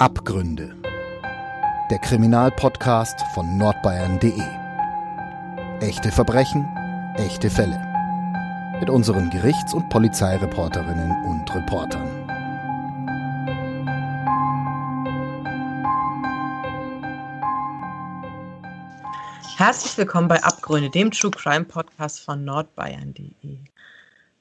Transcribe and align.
Abgründe. 0.00 0.76
Der 1.90 1.98
Kriminalpodcast 1.98 3.20
von 3.34 3.58
nordbayern.de. 3.58 4.40
Echte 5.80 6.12
Verbrechen, 6.12 6.68
echte 7.16 7.50
Fälle. 7.50 7.76
Mit 8.78 8.90
unseren 8.90 9.28
Gerichts- 9.30 9.74
und 9.74 9.88
Polizeireporterinnen 9.88 11.10
und 11.24 11.52
Reportern. 11.52 12.06
Herzlich 19.56 19.98
willkommen 19.98 20.28
bei 20.28 20.40
Abgründe, 20.44 20.90
dem 20.90 21.10
True 21.10 21.32
Crime 21.32 21.64
Podcast 21.64 22.20
von 22.20 22.44
nordbayern.de. 22.44 23.58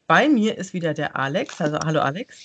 Bei 0.05 0.29
mir 0.29 0.55
ist 0.55 0.75
wieder 0.75 0.93
der 0.93 1.15
Alex. 1.15 1.59
Also 1.59 1.79
hallo 1.79 2.01
Alex. 2.01 2.37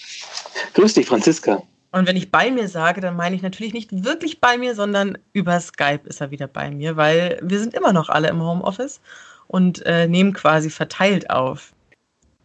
Grüß 0.73 0.95
dich, 0.95 1.07
Franziska. 1.07 1.63
Und 1.93 2.09
wenn 2.09 2.17
ich 2.17 2.31
bei 2.31 2.51
mir 2.51 2.69
sage, 2.69 3.03
dann 3.03 3.17
meine 3.17 3.37
ich 3.37 3.43
natürlich 3.43 3.75
nicht 3.75 4.05
wirklich 4.05 4.41
bei 4.41 4.57
mir, 4.57 4.75
sondern 4.75 5.19
über 5.35 5.61
Skype 5.61 6.01
ist 6.05 6.23
er 6.23 6.31
wieder 6.31 6.49
bei 6.49 6.71
mir, 6.71 6.97
weil 6.97 7.39
wir 7.43 7.59
sind 7.61 7.75
immer 7.75 7.93
noch 7.93 8.09
alle 8.09 8.29
im 8.29 8.43
Homeoffice 8.43 9.01
und 9.47 9.85
äh, 9.85 10.09
nehmen 10.09 10.33
quasi 10.33 10.71
verteilt 10.71 11.29
auf. 11.31 11.75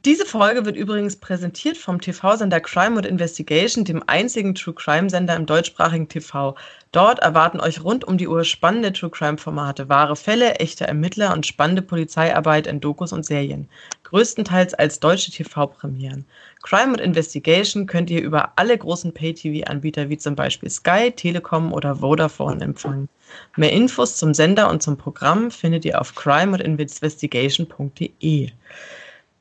Diese 0.07 0.25
Folge 0.25 0.65
wird 0.65 0.77
übrigens 0.77 1.17
präsentiert 1.17 1.75
vom 1.75 1.99
TV-Sender 1.99 2.61
Crime 2.61 2.95
und 2.95 3.05
Investigation, 3.05 3.83
dem 3.83 4.01
einzigen 4.07 4.55
True 4.55 4.73
Crime-Sender 4.73 5.35
im 5.35 5.45
deutschsprachigen 5.45 6.07
TV. 6.07 6.55
Dort 6.93 7.19
erwarten 7.19 7.59
euch 7.59 7.83
rund 7.83 8.05
um 8.05 8.17
die 8.17 8.29
Uhr 8.29 8.45
spannende 8.45 8.93
True 8.93 9.09
Crime-Formate, 9.09 9.89
wahre 9.89 10.15
Fälle, 10.15 10.61
echte 10.61 10.87
Ermittler 10.87 11.33
und 11.33 11.45
spannende 11.45 11.81
Polizeiarbeit 11.81 12.67
in 12.67 12.79
Dokus 12.79 13.11
und 13.11 13.25
Serien. 13.25 13.67
Größtenteils 14.05 14.73
als 14.75 15.01
deutsche 15.01 15.29
TV-Premieren. 15.29 16.23
Crime 16.63 16.93
und 16.93 17.01
Investigation 17.01 17.85
könnt 17.85 18.09
ihr 18.09 18.21
über 18.21 18.53
alle 18.55 18.77
großen 18.77 19.13
Pay-TV-Anbieter 19.13 20.07
wie 20.07 20.17
zum 20.17 20.37
Beispiel 20.37 20.69
Sky, 20.69 21.11
Telekom 21.11 21.73
oder 21.73 21.97
Vodafone 21.97 22.63
empfangen. 22.63 23.09
Mehr 23.57 23.73
Infos 23.73 24.15
zum 24.15 24.33
Sender 24.33 24.69
und 24.69 24.81
zum 24.81 24.95
Programm 24.95 25.51
findet 25.51 25.83
ihr 25.83 25.99
auf 25.99 26.15
crimeandinvestigation.de. 26.15 28.51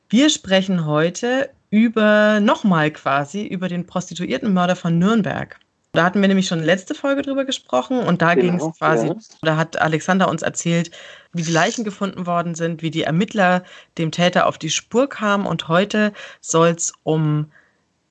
Wir 0.09 0.29
sprechen 0.29 0.85
heute 0.85 1.49
über 1.69 2.39
nochmal 2.39 2.91
quasi 2.91 3.45
über 3.45 3.67
den 3.67 3.85
Prostituiertenmörder 3.85 4.77
von 4.77 4.97
Nürnberg. 4.97 5.59
Da 5.91 6.05
hatten 6.05 6.21
wir 6.21 6.27
nämlich 6.29 6.47
schon 6.47 6.63
letzte 6.63 6.95
Folge 6.95 7.23
drüber 7.23 7.43
gesprochen 7.43 7.99
und 7.99 8.21
da 8.21 8.33
genau, 8.35 8.57
ging 8.57 8.69
es 8.69 8.77
quasi, 8.77 9.07
ja. 9.07 9.15
da 9.41 9.57
hat 9.57 9.81
Alexander 9.81 10.29
uns 10.29 10.43
erzählt, 10.43 10.91
wie 11.33 11.41
die 11.41 11.51
Leichen 11.51 11.83
gefunden 11.83 12.25
worden 12.25 12.55
sind, 12.55 12.81
wie 12.81 12.91
die 12.91 13.03
Ermittler 13.03 13.63
dem 13.97 14.11
Täter 14.11 14.45
auf 14.45 14.57
die 14.57 14.69
Spur 14.69 15.09
kamen 15.09 15.45
und 15.45 15.67
heute 15.67 16.13
soll 16.39 16.69
es 16.69 16.93
um 17.03 17.51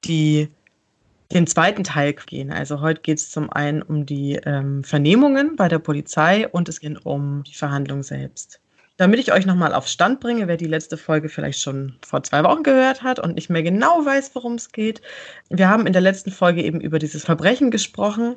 die, 0.05 0.49
den 1.33 1.47
zweiten 1.47 1.85
Teil 1.85 2.13
gehen. 2.13 2.51
Also 2.51 2.81
heute 2.81 3.01
geht 3.01 3.19
es 3.19 3.31
zum 3.31 3.51
einen 3.51 3.83
um 3.83 4.05
die 4.05 4.35
ähm, 4.45 4.85
Vernehmungen 4.85 5.57
bei 5.57 5.69
der 5.69 5.79
Polizei 5.79 6.47
und 6.49 6.69
es 6.69 6.81
geht 6.81 7.07
um 7.07 7.43
die 7.45 7.55
Verhandlung 7.55 8.03
selbst. 8.03 8.61
Damit 8.99 9.21
ich 9.21 9.31
euch 9.33 9.45
nochmal 9.45 9.75
auf 9.75 9.89
Stand 9.89 10.21
bringe, 10.21 10.49
wer 10.49 10.57
die 10.57 10.65
letzte 10.65 10.97
Folge 10.97 11.29
vielleicht 11.29 11.61
schon 11.61 11.97
vor 12.01 12.23
zwei 12.23 12.43
Wochen 12.45 12.63
gehört 12.63 13.03
hat 13.03 13.19
und 13.19 13.35
nicht 13.35 13.51
mehr 13.51 13.63
genau 13.63 14.07
weiß, 14.07 14.31
worum 14.35 14.55
es 14.55 14.73
geht. 14.73 15.03
Wir 15.51 15.69
haben 15.69 15.87
in 15.87 15.93
der 15.93 16.01
letzten 16.01 16.31
Folge 16.31 16.63
eben 16.63 16.81
über 16.81 16.99
dieses 16.99 17.23
Verbrechen 17.23 17.71
gesprochen. 17.71 18.37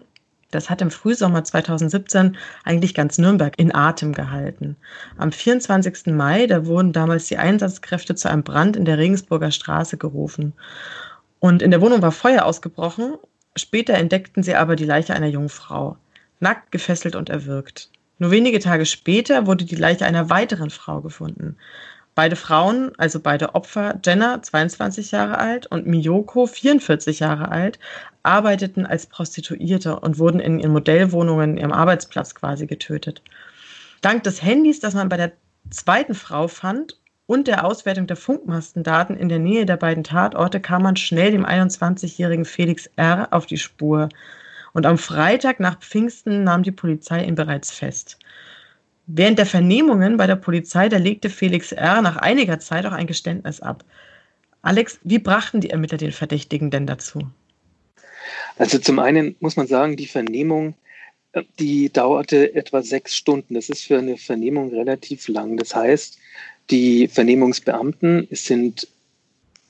Das 0.52 0.70
hat 0.70 0.82
im 0.82 0.92
Frühsommer 0.92 1.46
2017 1.46 2.36
eigentlich 2.66 2.94
ganz 2.94 3.18
Nürnberg 3.18 3.58
in 3.58 3.74
Atem 3.74 4.14
gehalten. 4.14 4.76
Am 5.18 5.32
24. 5.32 6.08
Mai, 6.08 6.46
da 6.46 6.66
wurden 6.66 6.92
damals 6.92 7.28
die 7.28 7.38
Einsatzkräfte 7.38 8.16
zu 8.16 8.30
einem 8.30 8.44
Brand 8.44 8.76
in 8.76 8.84
der 8.84 8.98
Regensburger 8.98 9.52
Straße 9.52 9.96
gerufen. 9.96 10.54
Und 11.40 11.62
in 11.62 11.72
der 11.72 11.80
Wohnung 11.80 12.02
war 12.02 12.12
Feuer 12.12 12.44
ausgebrochen. 12.44 13.14
Später 13.56 13.94
entdeckten 13.94 14.44
sie 14.44 14.56
aber 14.56 14.76
die 14.76 14.86
Leiche 14.86 15.14
einer 15.14 15.28
jungen 15.28 15.50
Frau. 15.50 15.96
Nackt, 16.42 16.72
gefesselt 16.74 17.16
und 17.16 17.30
erwürgt. 17.30 17.90
Nur 18.20 18.32
wenige 18.32 18.60
Tage 18.60 18.86
später 18.86 19.48
wurde 19.48 19.66
die 19.66 19.76
Leiche 19.76 20.06
einer 20.06 20.30
weiteren 20.30 20.70
Frau 20.70 21.02
gefunden. 21.02 21.58
Beide 22.16 22.36
Frauen, 22.36 22.92
also 22.98 23.22
beide 23.22 23.56
Opfer, 23.56 23.98
Jenna, 24.06 24.42
22 24.42 25.12
Jahre 25.12 25.38
alt, 25.38 25.68
und 25.68 25.88
Miyoko, 25.88 26.48
44 26.48 27.20
Jahre 27.20 27.50
alt, 27.50 27.80
arbeiteten 28.24 28.86
als 28.86 29.06
Prostituierte 29.06 29.98
und 30.00 30.20
wurden 30.20 30.42
in 30.42 30.60
ihren 30.60 30.74
Modellwohnungen, 30.74 31.56
ihrem 31.56 31.72
Arbeitsplatz 31.72 32.36
quasi 32.36 32.68
getötet. 32.68 33.22
Dank 34.02 34.24
des 34.24 34.44
Handys, 34.44 34.82
das 34.82 34.94
man 34.94 35.08
bei 35.08 35.18
der 35.18 35.32
zweiten 35.70 36.14
Frau 36.14 36.50
fand, 36.50 36.98
und 37.26 37.48
der 37.48 37.64
Auswertung 37.64 38.08
der 38.08 38.18
Funkmastendaten 38.18 39.16
in 39.16 39.30
der 39.30 39.38
Nähe 39.38 39.68
der 39.68 39.78
beiden 39.78 40.04
Tatorte 40.04 40.60
kam 40.60 40.82
man 40.82 40.96
schnell 40.96 41.32
dem 41.32 41.46
21-jährigen 41.46 42.44
Felix 42.44 42.90
R. 42.96 43.28
auf 43.32 43.46
die 43.46 43.60
Spur. 43.60 44.10
Und 44.80 44.86
am 44.86 44.98
Freitag 44.98 45.60
nach 45.60 45.78
Pfingsten 45.82 46.46
nahm 46.46 46.64
die 46.64 46.72
Polizei 46.72 47.26
ihn 47.26 47.36
bereits 47.36 47.70
fest. 47.70 48.18
Während 49.08 49.38
der 49.38 49.46
Vernehmungen 49.46 50.16
bei 50.16 50.26
der 50.26 50.38
Polizei, 50.38 50.88
da 50.88 50.96
legte 50.96 51.30
Felix 51.30 51.74
R. 51.74 52.02
nach 52.02 52.16
einiger 52.16 52.62
Zeit 52.62 52.86
auch 52.86 52.94
ein 52.94 53.06
Geständnis 53.06 53.60
ab. 53.60 53.84
Alex, 54.62 54.98
wie 55.04 55.20
brachten 55.20 55.60
die 55.60 55.72
Ermittler 55.72 55.98
den 55.98 56.14
Verdächtigen 56.14 56.72
denn 56.72 56.88
dazu? 56.88 57.28
Also 58.58 58.80
zum 58.80 59.00
einen 59.00 59.36
muss 59.42 59.58
man 59.58 59.68
sagen, 59.68 59.98
die 59.98 60.08
Vernehmung, 60.08 60.76
äh, 61.34 61.44
die 61.60 61.92
dauerte 61.92 62.56
etwa 62.56 62.82
sechs 62.82 63.18
Stunden. 63.18 63.56
Das 63.56 63.68
ist 63.68 63.84
für 63.84 63.98
eine 63.98 64.16
Vernehmung 64.16 64.70
relativ 64.70 65.28
lang. 65.28 65.58
Das 65.58 65.76
heißt, 65.76 66.18
die 66.70 67.10
Vernehmungsbeamten, 67.10 68.30
es 68.32 68.46
sind, 68.46 68.88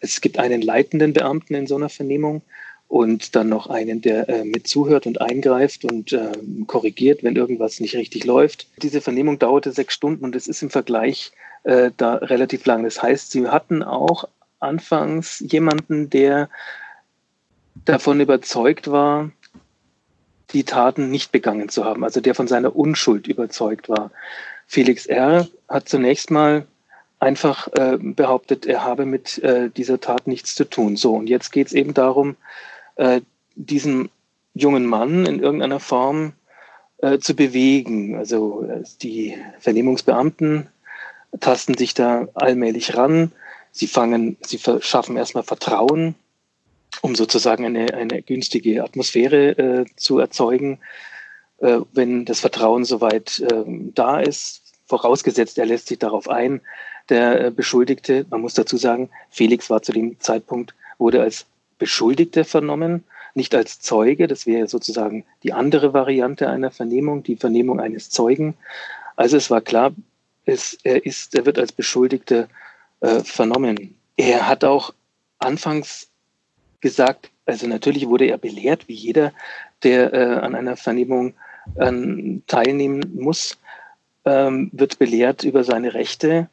es 0.01 0.21
gibt 0.21 0.37
einen 0.37 0.61
leitenden 0.61 1.13
Beamten 1.13 1.55
in 1.55 1.65
so 1.65 1.77
einer 1.77 1.89
Vernehmung 1.89 2.43
und 2.89 3.35
dann 3.35 3.50
noch 3.50 3.67
einen, 3.67 4.01
der 4.01 4.27
äh, 4.27 4.44
mit 4.44 4.67
zuhört 4.67 5.05
und 5.05 5.22
eingreift 5.22 5.85
und 5.85 6.11
äh, 6.11 6.31
korrigiert, 6.66 7.23
wenn 7.23 7.35
irgendwas 7.35 7.79
nicht 7.79 7.95
richtig 7.95 8.25
läuft. 8.25 8.67
Diese 8.81 9.00
Vernehmung 9.00 9.38
dauerte 9.38 9.72
sechs 9.72 9.94
Stunden 9.94 10.25
und 10.25 10.35
es 10.35 10.47
ist 10.47 10.63
im 10.63 10.72
Vergleich 10.72 11.31
äh, 11.63 11.91
da 11.95 12.16
relativ 12.16 12.66
lang. 12.66 12.83
Das 12.83 13.01
heißt, 13.01 13.31
sie 13.31 13.47
hatten 13.47 13.83
auch 13.83 14.27
anfangs 14.59 15.39
jemanden, 15.39 16.09
der 16.09 16.50
davon 17.85 18.19
überzeugt 18.19 18.89
war, 18.89 19.31
die 20.51 20.63
Taten 20.63 21.11
nicht 21.11 21.31
begangen 21.31 21.69
zu 21.69 21.85
haben, 21.85 22.03
also 22.03 22.21
der 22.21 22.33
von 22.33 22.47
seiner 22.47 22.75
Unschuld 22.75 23.27
überzeugt 23.27 23.88
war. 23.88 24.09
Felix 24.66 25.06
R. 25.06 25.47
hat 25.67 25.88
zunächst 25.88 26.31
mal 26.31 26.66
einfach 27.19 27.67
äh, 27.73 27.97
behauptet, 28.00 28.66
er 28.66 28.83
habe 28.83 29.06
mit 29.06 29.38
äh, 29.44 29.69
dieser 29.69 30.00
Tat 30.00 30.25
nichts 30.25 30.56
zu 30.56 30.66
tun. 30.66 30.95
So, 30.95 31.13
und 31.13 31.27
jetzt 31.27 31.51
geht 31.51 31.67
es 31.67 31.73
eben 31.73 31.94
darum, 31.94 32.35
äh, 32.99 33.21
diesen 33.55 34.09
jungen 34.53 34.85
Mann 34.85 35.25
in 35.25 35.39
irgendeiner 35.39 35.79
Form 35.79 36.33
äh, 36.97 37.17
zu 37.19 37.33
bewegen. 37.33 38.17
Also 38.17 38.63
äh, 38.63 38.83
die 39.01 39.37
Vernehmungsbeamten 39.59 40.67
tasten 41.39 41.77
sich 41.77 41.93
da 41.93 42.27
allmählich 42.33 42.97
ran. 42.97 43.31
Sie 43.71 43.88
fangen, 43.88 44.38
sie 44.45 44.59
schaffen 44.81 45.15
erstmal 45.15 45.43
Vertrauen, 45.43 46.15
um 47.01 47.15
sozusagen 47.15 47.65
eine, 47.65 47.93
eine 47.93 48.21
günstige 48.21 48.83
Atmosphäre 48.83 49.57
äh, 49.57 49.85
zu 49.95 50.19
erzeugen. 50.19 50.79
Äh, 51.59 51.79
wenn 51.93 52.25
das 52.25 52.41
Vertrauen 52.41 52.83
soweit 52.83 53.39
äh, 53.39 53.63
da 53.95 54.19
ist, 54.19 54.61
vorausgesetzt, 54.88 55.57
er 55.57 55.67
lässt 55.67 55.88
sich 55.88 55.99
darauf 55.99 56.27
ein, 56.27 56.61
der 57.07 57.45
äh, 57.45 57.51
Beschuldigte, 57.51 58.25
man 58.29 58.41
muss 58.41 58.55
dazu 58.55 58.75
sagen, 58.75 59.09
Felix 59.29 59.69
war 59.69 59.81
zu 59.81 59.93
dem 59.93 60.19
Zeitpunkt, 60.19 60.73
wurde 60.97 61.21
als 61.21 61.45
Beschuldigte 61.79 62.44
vernommen, 62.44 63.03
nicht 63.34 63.56
als 63.56 63.79
Zeuge. 63.79 64.28
Das 64.28 64.45
wäre 64.45 64.67
sozusagen 64.67 65.25
die 65.44 65.53
andere 65.53 65.94
Variante 65.94 66.47
einer 66.47 66.69
Vernehmung, 66.69 67.23
die 67.23 67.38
Vernehmung 67.38 67.79
eines 67.79 68.09
Zeugen. 68.12 68.56
Also 69.16 69.38
es 69.38 69.50
war 69.50 69.62
klar, 69.62 69.91
es, 70.45 70.78
er, 70.84 71.06
ist, 71.06 71.35
er 71.35 71.45
wird 71.45 71.57
als 71.57 71.72
Beschuldigter 71.72 72.47
äh, 73.00 73.22
vernommen. 73.22 73.95
Er 74.18 74.47
hat 74.47 74.63
auch 74.63 74.94
anfangs 75.39 76.09
gesagt, 76.81 77.31
also 77.45 77.68
natürlich 77.68 78.07
wurde 78.07 78.25
er 78.25 78.38
belehrt, 78.38 78.88
wie 78.88 78.94
jeder, 78.94 79.33
der 79.83 80.13
äh, 80.13 80.39
an 80.39 80.56
einer 80.56 80.75
Vernehmung 80.75 81.33
äh, 81.75 81.92
teilnehmen 82.48 83.15
muss, 83.15 83.57
ähm, 84.25 84.69
wird 84.74 85.00
belehrt 85.00 85.44
über 85.44 85.63
seine 85.63 85.94
Rechte 85.94 86.50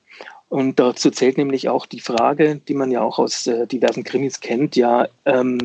und 0.56 0.80
dazu 0.80 1.10
zählt 1.10 1.36
nämlich 1.36 1.68
auch 1.68 1.84
die 1.84 2.00
Frage, 2.00 2.56
die 2.66 2.72
man 2.72 2.90
ja 2.90 3.02
auch 3.02 3.18
aus 3.18 3.46
äh, 3.46 3.66
diversen 3.66 4.04
Krimis 4.04 4.40
kennt, 4.40 4.74
ja, 4.74 5.06
ähm, 5.26 5.58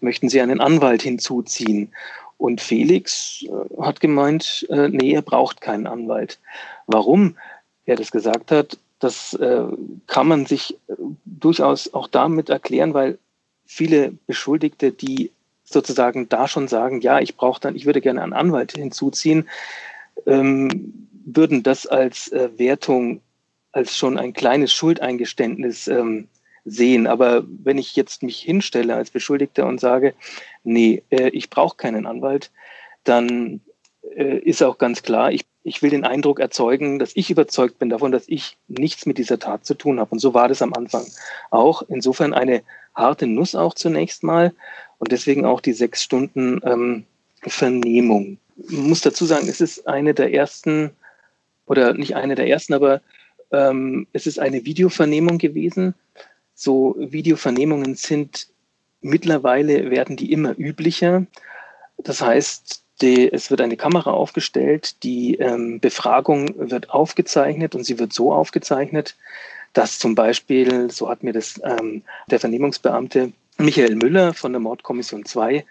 möchten 0.00 0.28
Sie 0.28 0.40
einen 0.40 0.60
Anwalt 0.60 1.00
hinzuziehen? 1.02 1.92
Und 2.38 2.60
Felix 2.60 3.44
äh, 3.44 3.80
hat 3.80 4.00
gemeint, 4.00 4.66
äh, 4.68 4.88
nee, 4.88 5.12
er 5.12 5.22
braucht 5.22 5.60
keinen 5.60 5.86
Anwalt. 5.86 6.40
Warum 6.88 7.36
er 7.86 7.94
das 7.94 8.10
gesagt 8.10 8.50
hat, 8.50 8.78
das 8.98 9.34
äh, 9.34 9.62
kann 10.08 10.26
man 10.26 10.44
sich 10.46 10.76
äh, 10.88 10.94
durchaus 11.24 11.94
auch 11.94 12.08
damit 12.08 12.50
erklären, 12.50 12.94
weil 12.94 13.18
viele 13.64 14.12
Beschuldigte, 14.26 14.90
die 14.90 15.30
sozusagen 15.62 16.28
da 16.28 16.48
schon 16.48 16.66
sagen, 16.66 17.00
ja, 17.00 17.20
ich 17.20 17.36
brauche 17.36 17.60
dann, 17.60 17.76
ich 17.76 17.86
würde 17.86 18.00
gerne 18.00 18.20
einen 18.20 18.32
Anwalt 18.32 18.72
hinzuziehen, 18.72 19.48
ähm, 20.26 21.08
würden 21.24 21.62
das 21.62 21.86
als 21.86 22.26
äh, 22.32 22.48
Wertung 22.56 23.20
als 23.72 23.96
schon 23.96 24.18
ein 24.18 24.32
kleines 24.32 24.72
Schuldeingeständnis 24.72 25.88
ähm, 25.88 26.28
sehen. 26.64 27.06
Aber 27.06 27.44
wenn 27.46 27.78
ich 27.78 27.96
jetzt 27.96 28.22
mich 28.22 28.38
hinstelle 28.38 28.94
als 28.94 29.10
Beschuldigter 29.10 29.66
und 29.66 29.80
sage, 29.80 30.14
nee, 30.62 31.02
äh, 31.10 31.28
ich 31.30 31.50
brauche 31.50 31.76
keinen 31.76 32.06
Anwalt, 32.06 32.50
dann 33.04 33.60
äh, 34.14 34.38
ist 34.38 34.62
auch 34.62 34.78
ganz 34.78 35.02
klar, 35.02 35.32
ich, 35.32 35.44
ich 35.64 35.82
will 35.82 35.90
den 35.90 36.04
Eindruck 36.04 36.40
erzeugen, 36.40 36.98
dass 36.98 37.16
ich 37.16 37.30
überzeugt 37.30 37.78
bin 37.78 37.88
davon, 37.88 38.12
dass 38.12 38.28
ich 38.28 38.56
nichts 38.68 39.06
mit 39.06 39.18
dieser 39.18 39.38
Tat 39.38 39.64
zu 39.64 39.74
tun 39.74 39.98
habe. 39.98 40.10
Und 40.12 40.18
so 40.18 40.34
war 40.34 40.48
das 40.48 40.62
am 40.62 40.74
Anfang 40.74 41.04
auch. 41.50 41.82
Insofern 41.88 42.34
eine 42.34 42.62
harte 42.94 43.26
Nuss 43.26 43.54
auch 43.54 43.74
zunächst 43.74 44.22
mal 44.22 44.52
und 44.98 45.12
deswegen 45.12 45.44
auch 45.44 45.60
die 45.60 45.72
sechs 45.72 46.02
Stunden 46.02 46.60
ähm, 46.64 47.04
Vernehmung. 47.42 48.38
Man 48.68 48.88
muss 48.88 49.00
dazu 49.00 49.24
sagen, 49.24 49.48
es 49.48 49.60
ist 49.60 49.88
eine 49.88 50.14
der 50.14 50.32
ersten, 50.32 50.90
oder 51.66 51.94
nicht 51.94 52.14
eine 52.14 52.34
der 52.34 52.48
ersten, 52.48 52.74
aber 52.74 53.00
ähm, 53.52 54.06
es 54.12 54.26
ist 54.26 54.38
eine 54.38 54.64
Videovernehmung 54.64 55.38
gewesen. 55.38 55.94
So 56.54 56.96
Videovernehmungen 56.98 57.94
sind 57.94 58.48
mittlerweile 59.00 59.90
werden 59.90 60.16
die 60.16 60.32
immer 60.32 60.58
üblicher. 60.58 61.26
Das 61.98 62.20
heißt, 62.20 62.82
die, 63.00 63.32
es 63.32 63.50
wird 63.50 63.60
eine 63.60 63.76
Kamera 63.76 64.12
aufgestellt, 64.12 65.02
die 65.02 65.34
ähm, 65.36 65.80
Befragung 65.80 66.50
wird 66.56 66.90
aufgezeichnet 66.90 67.74
und 67.74 67.84
sie 67.84 67.98
wird 67.98 68.12
so 68.12 68.32
aufgezeichnet, 68.32 69.16
dass 69.72 69.98
zum 69.98 70.14
Beispiel, 70.14 70.90
so 70.90 71.08
hat 71.08 71.22
mir 71.22 71.32
das 71.32 71.60
ähm, 71.64 72.02
der 72.30 72.38
Vernehmungsbeamte 72.38 73.32
Michael 73.58 73.96
Müller 73.96 74.34
von 74.34 74.52
der 74.52 74.60
Mordkommission 74.60 75.24
2 75.24 75.64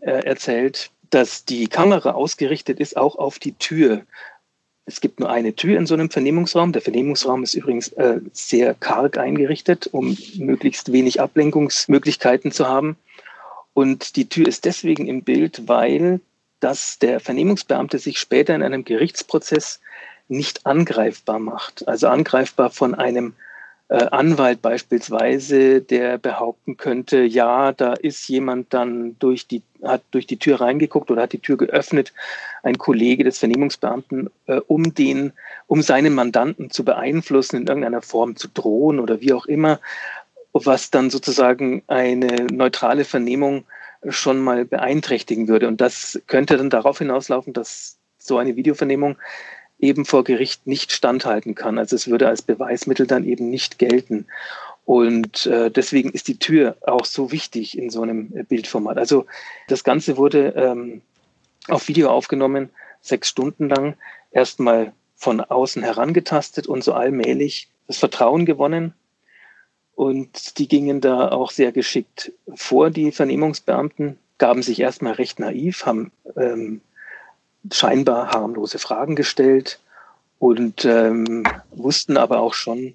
äh, 0.00 0.10
erzählt, 0.10 0.90
dass 1.10 1.44
die 1.44 1.66
Kamera 1.66 2.12
ausgerichtet 2.12 2.78
ist 2.78 2.96
auch 2.96 3.16
auf 3.16 3.38
die 3.38 3.52
Tür. 3.52 4.02
Es 4.90 5.00
gibt 5.00 5.20
nur 5.20 5.30
eine 5.30 5.54
Tür 5.54 5.78
in 5.78 5.86
so 5.86 5.94
einem 5.94 6.10
Vernehmungsraum. 6.10 6.72
Der 6.72 6.82
Vernehmungsraum 6.82 7.44
ist 7.44 7.54
übrigens 7.54 7.92
äh, 7.92 8.18
sehr 8.32 8.74
karg 8.74 9.18
eingerichtet, 9.18 9.88
um 9.92 10.16
möglichst 10.36 10.90
wenig 10.90 11.20
Ablenkungsmöglichkeiten 11.20 12.50
zu 12.50 12.66
haben. 12.66 12.96
Und 13.72 14.16
die 14.16 14.28
Tür 14.28 14.48
ist 14.48 14.64
deswegen 14.64 15.06
im 15.06 15.22
Bild, 15.22 15.68
weil 15.68 16.20
dass 16.58 16.98
der 16.98 17.20
Vernehmungsbeamte 17.20 18.00
sich 18.00 18.18
später 18.18 18.54
in 18.54 18.64
einem 18.64 18.84
Gerichtsprozess 18.84 19.80
nicht 20.26 20.66
angreifbar 20.66 21.38
macht. 21.38 21.86
Also 21.86 22.08
angreifbar 22.08 22.70
von 22.70 22.96
einem 22.96 23.34
Anwalt 23.96 24.62
beispielsweise, 24.62 25.80
der 25.80 26.16
behaupten 26.16 26.76
könnte, 26.76 27.22
ja, 27.22 27.72
da 27.72 27.94
ist 27.94 28.28
jemand 28.28 28.72
dann 28.72 29.16
durch 29.18 29.48
die, 29.48 29.62
hat 29.82 30.02
durch 30.12 30.28
die 30.28 30.38
Tür 30.38 30.60
reingeguckt 30.60 31.10
oder 31.10 31.22
hat 31.22 31.32
die 31.32 31.40
Tür 31.40 31.56
geöffnet, 31.56 32.12
ein 32.62 32.78
Kollege 32.78 33.24
des 33.24 33.38
Vernehmungsbeamten, 33.38 34.30
äh, 34.46 34.60
um 34.68 34.94
den, 34.94 35.32
um 35.66 35.82
seinen 35.82 36.14
Mandanten 36.14 36.70
zu 36.70 36.84
beeinflussen, 36.84 37.56
in 37.56 37.66
irgendeiner 37.66 38.00
Form 38.00 38.36
zu 38.36 38.46
drohen 38.46 39.00
oder 39.00 39.20
wie 39.20 39.32
auch 39.32 39.46
immer, 39.46 39.80
was 40.52 40.92
dann 40.92 41.10
sozusagen 41.10 41.82
eine 41.88 42.46
neutrale 42.52 43.04
Vernehmung 43.04 43.64
schon 44.08 44.38
mal 44.38 44.64
beeinträchtigen 44.64 45.48
würde. 45.48 45.66
Und 45.66 45.80
das 45.80 46.20
könnte 46.28 46.56
dann 46.56 46.70
darauf 46.70 46.98
hinauslaufen, 46.98 47.52
dass 47.52 47.98
so 48.18 48.38
eine 48.38 48.54
Videovernehmung 48.54 49.16
eben 49.80 50.04
vor 50.04 50.24
Gericht 50.24 50.66
nicht 50.66 50.92
standhalten 50.92 51.54
kann. 51.54 51.78
Also 51.78 51.96
es 51.96 52.08
würde 52.08 52.28
als 52.28 52.42
Beweismittel 52.42 53.06
dann 53.06 53.24
eben 53.24 53.50
nicht 53.50 53.78
gelten. 53.78 54.26
Und 54.84 55.46
äh, 55.46 55.70
deswegen 55.70 56.10
ist 56.10 56.28
die 56.28 56.38
Tür 56.38 56.76
auch 56.82 57.04
so 57.04 57.32
wichtig 57.32 57.78
in 57.78 57.90
so 57.90 58.02
einem 58.02 58.28
Bildformat. 58.46 58.98
Also 58.98 59.26
das 59.68 59.84
Ganze 59.84 60.16
wurde 60.16 60.52
ähm, 60.56 61.02
auf 61.68 61.88
Video 61.88 62.10
aufgenommen, 62.10 62.70
sechs 63.00 63.28
Stunden 63.28 63.68
lang, 63.68 63.96
erstmal 64.30 64.92
von 65.16 65.40
außen 65.40 65.82
herangetastet 65.82 66.66
und 66.66 66.82
so 66.82 66.92
allmählich 66.92 67.68
das 67.86 67.98
Vertrauen 67.98 68.46
gewonnen. 68.46 68.94
Und 69.94 70.58
die 70.58 70.66
gingen 70.66 71.00
da 71.00 71.28
auch 71.28 71.50
sehr 71.50 71.72
geschickt 71.72 72.32
vor, 72.54 72.90
die 72.90 73.12
Vernehmungsbeamten, 73.12 74.18
gaben 74.38 74.62
sich 74.62 74.80
erstmal 74.80 75.12
recht 75.12 75.38
naiv, 75.38 75.84
haben 75.84 76.10
ähm, 76.36 76.80
scheinbar 77.70 78.32
harmlose 78.32 78.78
Fragen 78.78 79.16
gestellt 79.16 79.80
und 80.38 80.84
ähm, 80.84 81.44
wussten 81.70 82.16
aber 82.16 82.40
auch 82.40 82.54
schon, 82.54 82.94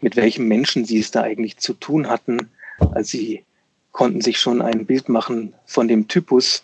mit 0.00 0.16
welchem 0.16 0.48
Menschen 0.48 0.84
sie 0.84 0.98
es 0.98 1.10
da 1.10 1.22
eigentlich 1.22 1.58
zu 1.58 1.74
tun 1.74 2.08
hatten. 2.08 2.50
Also 2.78 3.18
sie 3.18 3.44
konnten 3.92 4.20
sich 4.20 4.38
schon 4.38 4.62
ein 4.62 4.86
Bild 4.86 5.08
machen 5.08 5.54
von 5.66 5.88
dem 5.88 6.08
Typus 6.08 6.62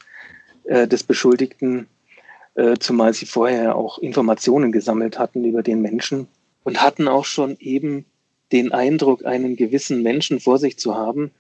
äh, 0.65 0.87
des 0.87 1.03
Beschuldigten, 1.03 1.87
äh, 2.55 2.77
zumal 2.79 3.15
sie 3.15 3.27
vorher 3.27 3.77
auch 3.77 3.99
Informationen 3.99 4.73
gesammelt 4.73 5.19
hatten 5.19 5.45
über 5.45 5.63
den 5.63 5.81
Menschen 5.81 6.29
und 6.65 6.83
hatten 6.83 7.09
auch 7.09 7.25
schon 7.25 7.57
eben 7.59 8.05
den 8.53 8.73
Eindruck, 8.73 9.25
einen 9.25 9.57
gewissen 9.57 10.03
Menschen 10.03 10.41
vor 10.41 10.59
sich 10.59 10.79
zu 10.79 10.95
haben, 10.95 11.31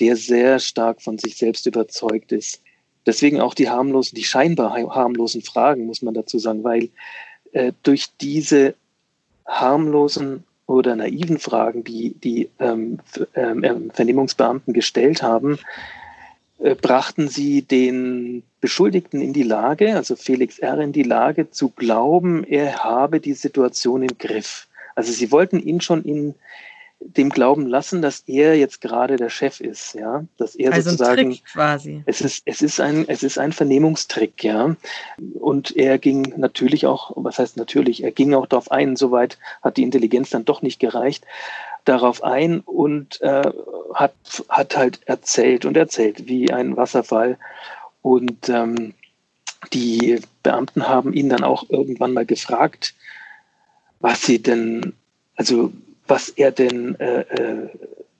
der 0.00 0.16
sehr 0.16 0.58
stark 0.58 1.02
von 1.02 1.18
sich 1.18 1.36
selbst 1.36 1.66
überzeugt 1.66 2.32
ist. 2.32 2.61
Deswegen 3.06 3.40
auch 3.40 3.54
die 3.54 3.68
harmlosen, 3.68 4.16
die 4.16 4.24
scheinbar 4.24 4.74
harmlosen 4.74 5.42
Fragen, 5.42 5.86
muss 5.86 6.02
man 6.02 6.14
dazu 6.14 6.38
sagen, 6.38 6.62
weil 6.62 6.90
äh, 7.52 7.72
durch 7.82 8.08
diese 8.20 8.74
harmlosen 9.46 10.44
oder 10.66 10.96
naiven 10.96 11.38
Fragen, 11.38 11.84
die 11.84 12.14
die 12.14 12.48
ähm, 12.58 13.00
ähm, 13.34 13.90
Vernehmungsbeamten 13.92 14.72
gestellt 14.72 15.22
haben, 15.22 15.58
äh, 16.60 16.76
brachten 16.76 17.28
sie 17.28 17.62
den 17.62 18.44
Beschuldigten 18.60 19.20
in 19.20 19.32
die 19.32 19.42
Lage, 19.42 19.96
also 19.96 20.14
Felix 20.14 20.60
R. 20.60 20.78
in 20.78 20.92
die 20.92 21.02
Lage 21.02 21.50
zu 21.50 21.70
glauben, 21.70 22.44
er 22.44 22.84
habe 22.84 23.18
die 23.18 23.34
Situation 23.34 24.02
im 24.02 24.16
Griff. 24.18 24.68
Also 24.94 25.12
sie 25.12 25.32
wollten 25.32 25.58
ihn 25.58 25.80
schon 25.80 26.04
in, 26.04 26.34
dem 27.04 27.30
glauben 27.30 27.66
lassen, 27.66 28.02
dass 28.02 28.20
er 28.26 28.56
jetzt 28.56 28.80
gerade 28.80 29.16
der 29.16 29.30
Chef 29.30 29.60
ist, 29.60 29.94
ja, 29.94 30.24
dass 30.38 30.54
er 30.54 30.72
also 30.72 30.90
sozusagen 30.90 31.20
ein 31.20 31.30
Trick 31.32 31.44
quasi. 31.44 32.02
Es 32.06 32.20
ist 32.20 32.42
es 32.44 32.62
ist 32.62 32.80
ein 32.80 33.08
es 33.08 33.22
ist 33.22 33.38
ein 33.38 33.52
Vernehmungstrick, 33.52 34.42
ja, 34.44 34.76
und 35.40 35.76
er 35.76 35.98
ging 35.98 36.34
natürlich 36.36 36.86
auch, 36.86 37.12
was 37.16 37.38
heißt 37.38 37.56
natürlich, 37.56 38.02
er 38.02 38.12
ging 38.12 38.34
auch 38.34 38.46
darauf 38.46 38.70
ein, 38.70 38.96
soweit 38.96 39.38
hat 39.62 39.76
die 39.76 39.82
Intelligenz 39.82 40.30
dann 40.30 40.44
doch 40.44 40.62
nicht 40.62 40.80
gereicht, 40.80 41.24
darauf 41.84 42.22
ein 42.22 42.60
und 42.60 43.20
äh, 43.20 43.50
hat 43.94 44.14
hat 44.48 44.76
halt 44.76 45.00
erzählt 45.06 45.64
und 45.64 45.76
erzählt 45.76 46.26
wie 46.28 46.52
ein 46.52 46.76
Wasserfall. 46.76 47.38
Und 48.02 48.48
ähm, 48.48 48.94
die 49.72 50.20
Beamten 50.42 50.88
haben 50.88 51.12
ihn 51.12 51.28
dann 51.28 51.44
auch 51.44 51.70
irgendwann 51.70 52.12
mal 52.12 52.26
gefragt, 52.26 52.94
was 54.00 54.22
sie 54.22 54.42
denn 54.42 54.94
also 55.36 55.72
was 56.12 56.28
er 56.28 56.52
denn 56.52 56.94
äh, 57.00 57.22
äh, 57.22 57.68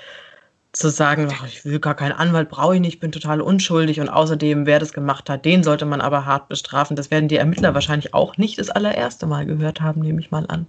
Zu 0.72 0.88
sagen, 0.90 1.28
ach, 1.30 1.46
ich 1.46 1.64
will 1.64 1.78
gar 1.78 1.94
keinen 1.94 2.12
Anwalt, 2.12 2.48
brauche 2.48 2.74
ich 2.74 2.80
nicht, 2.80 2.98
bin 2.98 3.12
total 3.12 3.40
unschuldig 3.40 4.00
und 4.00 4.08
außerdem, 4.08 4.66
wer 4.66 4.80
das 4.80 4.92
gemacht 4.92 5.30
hat, 5.30 5.44
den 5.44 5.62
sollte 5.62 5.86
man 5.86 6.00
aber 6.00 6.24
hart 6.24 6.48
bestrafen. 6.48 6.96
Das 6.96 7.12
werden 7.12 7.28
die 7.28 7.36
Ermittler 7.36 7.74
wahrscheinlich 7.74 8.12
auch 8.12 8.36
nicht 8.38 8.58
das 8.58 8.70
allererste 8.70 9.26
Mal 9.26 9.46
gehört 9.46 9.80
haben, 9.80 10.00
nehme 10.00 10.20
ich 10.20 10.32
mal 10.32 10.46
an. 10.48 10.66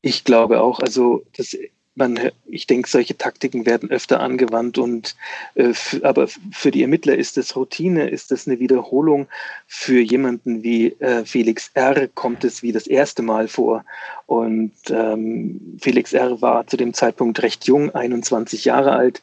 Ich 0.00 0.24
glaube 0.24 0.60
auch, 0.60 0.80
also 0.80 1.24
das 1.36 1.56
man, 1.94 2.18
ich 2.46 2.66
denke, 2.66 2.88
solche 2.88 3.16
Taktiken 3.16 3.66
werden 3.66 3.90
öfter 3.90 4.20
angewandt 4.20 4.78
und 4.78 5.14
äh, 5.54 5.74
aber 6.02 6.28
für 6.50 6.70
die 6.70 6.82
Ermittler 6.82 7.16
ist 7.16 7.36
das 7.36 7.54
Routine, 7.54 8.08
ist 8.08 8.30
das 8.30 8.46
eine 8.46 8.60
Wiederholung. 8.60 9.26
Für 9.66 10.00
jemanden 10.00 10.62
wie 10.62 10.92
äh, 11.00 11.24
Felix 11.24 11.70
R. 11.74 12.08
kommt 12.08 12.44
es 12.44 12.62
wie 12.62 12.72
das 12.72 12.86
erste 12.86 13.22
Mal 13.22 13.46
vor. 13.48 13.84
Und 14.26 14.72
ähm, 14.88 15.78
Felix 15.80 16.12
R. 16.12 16.40
war 16.40 16.66
zu 16.66 16.76
dem 16.76 16.94
Zeitpunkt 16.94 17.42
recht 17.42 17.66
jung, 17.66 17.94
21 17.94 18.64
Jahre 18.64 18.92
alt. 18.92 19.22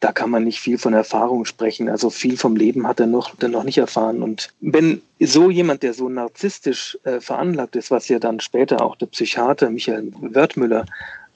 Da 0.00 0.12
kann 0.12 0.28
man 0.28 0.44
nicht 0.44 0.60
viel 0.60 0.76
von 0.76 0.92
Erfahrung 0.92 1.46
sprechen. 1.46 1.88
Also 1.88 2.10
viel 2.10 2.36
vom 2.36 2.56
Leben 2.56 2.86
hat 2.86 3.00
er 3.00 3.06
noch, 3.06 3.38
noch 3.40 3.64
nicht 3.64 3.78
erfahren. 3.78 4.22
Und 4.22 4.52
wenn 4.60 5.00
so 5.18 5.48
jemand, 5.48 5.82
der 5.82 5.94
so 5.94 6.10
narzisstisch 6.10 6.98
äh, 7.04 7.20
veranlagt 7.20 7.76
ist, 7.76 7.90
was 7.90 8.08
ja 8.08 8.18
dann 8.18 8.40
später 8.40 8.82
auch 8.82 8.96
der 8.96 9.06
Psychiater 9.06 9.70
Michael 9.70 10.12
Wörthmüller 10.20 10.84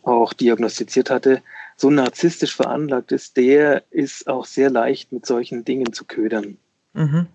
auch 0.09 0.33
diagnostiziert 0.33 1.11
hatte, 1.11 1.43
so 1.77 1.91
narzisstisch 1.91 2.55
veranlagt 2.55 3.13
ist, 3.13 3.37
der 3.37 3.85
ist 3.91 4.29
auch 4.29 4.45
sehr 4.45 4.71
leicht 4.71 5.13
mit 5.13 5.27
solchen 5.27 5.65
Dingen 5.65 5.93
zu 5.93 6.05
ködern. 6.05 6.57
Mhm. 6.95 7.27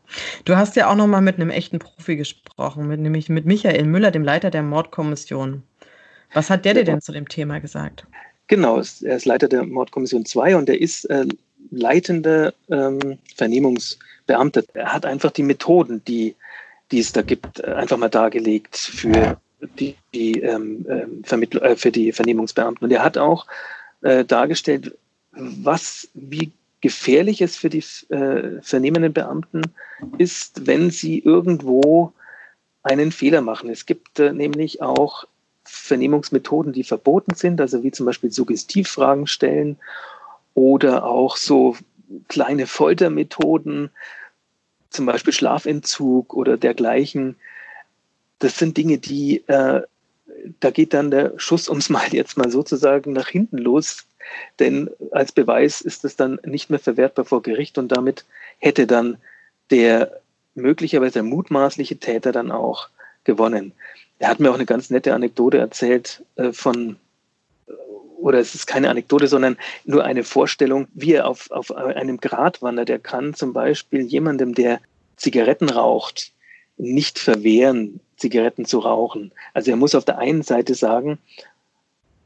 Du 0.43 0.57
hast 0.57 0.75
ja 0.75 0.89
auch 0.89 0.95
noch 0.95 1.07
mal 1.07 1.21
mit 1.21 1.35
einem 1.35 1.49
echten 1.49 1.79
Profi 1.79 2.17
gesprochen, 2.17 2.87
mit, 2.87 2.99
nämlich 2.99 3.29
mit 3.29 3.45
Michael 3.45 3.85
Müller, 3.85 4.11
dem 4.11 4.23
Leiter 4.23 4.51
der 4.51 4.63
Mordkommission. 4.63 5.63
Was 6.33 6.49
hat 6.49 6.65
der 6.65 6.73
dir 6.73 6.83
denn 6.83 7.01
zu 7.01 7.11
dem 7.11 7.29
Thema 7.29 7.59
gesagt? 7.59 8.05
Genau, 8.47 8.77
er 8.77 9.15
ist 9.15 9.25
Leiter 9.25 9.47
der 9.47 9.63
Mordkommission 9.65 10.25
2 10.25 10.57
und 10.57 10.67
er 10.67 10.81
ist 10.81 11.05
äh, 11.05 11.25
leitender 11.71 12.53
ähm, 12.69 13.17
Vernehmungsbeamter. 13.35 14.63
Er 14.73 14.91
hat 14.93 15.05
einfach 15.05 15.31
die 15.31 15.43
Methoden, 15.43 16.03
die, 16.05 16.35
die 16.91 16.99
es 16.99 17.13
da 17.13 17.21
gibt, 17.21 17.63
einfach 17.63 17.97
mal 17.97 18.09
dargelegt 18.09 18.75
für 18.75 19.37
die, 19.79 19.95
die 20.13 20.41
ähm, 20.41 20.85
ähm 20.89 21.43
äh, 21.61 21.75
für 21.75 21.91
die 21.91 22.11
Vernehmungsbeamten. 22.11 22.85
Und 22.85 22.91
er 22.91 23.03
hat 23.03 23.17
auch 23.17 23.47
äh, 24.01 24.25
dargestellt, 24.25 24.95
was, 25.31 26.09
wie 26.13 26.51
gefährlich 26.81 27.41
es 27.41 27.55
für 27.55 27.69
die 27.69 27.83
äh, 28.09 28.61
vernehmenden 28.61 29.13
Beamten 29.13 29.61
ist, 30.17 30.67
wenn 30.67 30.91
sie 30.91 31.19
irgendwo 31.19 32.11
einen 32.83 33.11
Fehler 33.11 33.41
machen. 33.41 33.69
Es 33.69 33.85
gibt 33.85 34.19
äh, 34.19 34.33
nämlich 34.33 34.81
auch 34.81 35.25
Vernehmungsmethoden, 35.63 36.73
die 36.73 36.83
verboten 36.83 37.35
sind, 37.35 37.61
also 37.61 37.83
wie 37.83 37.91
zum 37.91 38.05
Beispiel 38.05 38.31
Suggestivfragen 38.31 39.27
stellen 39.27 39.77
oder 40.53 41.05
auch 41.05 41.37
so 41.37 41.77
kleine 42.27 42.67
Foltermethoden, 42.67 43.89
zum 44.89 45.05
Beispiel 45.05 45.33
Schlafentzug 45.33 46.33
oder 46.33 46.57
dergleichen, 46.57 47.37
das 48.43 48.57
sind 48.57 48.75
Dinge, 48.75 48.97
die, 48.97 49.43
äh, 49.47 49.81
da 50.59 50.71
geht 50.71 50.93
dann 50.93 51.11
der 51.11 51.33
Schuss, 51.37 51.69
um 51.69 51.77
es 51.77 51.89
mal 51.89 52.07
jetzt 52.11 52.37
mal 52.37 52.51
sozusagen 52.51 53.13
nach 53.13 53.29
hinten 53.29 53.57
los. 53.57 54.05
Denn 54.59 54.89
als 55.11 55.31
Beweis 55.31 55.81
ist 55.81 56.03
es 56.03 56.15
dann 56.15 56.39
nicht 56.45 56.69
mehr 56.69 56.79
verwertbar 56.79 57.25
vor 57.25 57.41
Gericht 57.41 57.77
und 57.77 57.89
damit 57.89 58.25
hätte 58.59 58.87
dann 58.87 59.17
der 59.69 60.19
möglicherweise 60.55 61.23
mutmaßliche 61.23 61.97
Täter 61.97 62.31
dann 62.31 62.51
auch 62.51 62.89
gewonnen. 63.23 63.71
Er 64.19 64.29
hat 64.29 64.39
mir 64.39 64.51
auch 64.51 64.55
eine 64.55 64.65
ganz 64.65 64.89
nette 64.89 65.13
Anekdote 65.13 65.57
erzählt 65.57 66.23
äh, 66.35 66.51
von, 66.51 66.97
oder 68.17 68.39
es 68.39 68.55
ist 68.55 68.67
keine 68.67 68.89
Anekdote, 68.89 69.27
sondern 69.27 69.57
nur 69.85 70.03
eine 70.03 70.23
Vorstellung, 70.23 70.87
wie 70.93 71.13
er 71.13 71.27
auf, 71.27 71.49
auf 71.51 71.73
einem 71.73 72.17
Grat 72.17 72.61
wandert. 72.61 72.89
Er 72.89 72.99
kann 72.99 73.33
zum 73.33 73.53
Beispiel 73.53 74.01
jemandem, 74.01 74.53
der 74.53 74.79
Zigaretten 75.15 75.69
raucht, 75.69 76.31
nicht 76.77 77.19
verwehren, 77.19 77.99
Zigaretten 78.23 78.63
zu 78.63 78.79
rauchen. 78.79 79.33
Also 79.53 79.71
er 79.71 79.77
muss 79.77 79.95
auf 79.95 80.05
der 80.05 80.17
einen 80.17 80.43
Seite 80.43 80.75
sagen, 80.75 81.19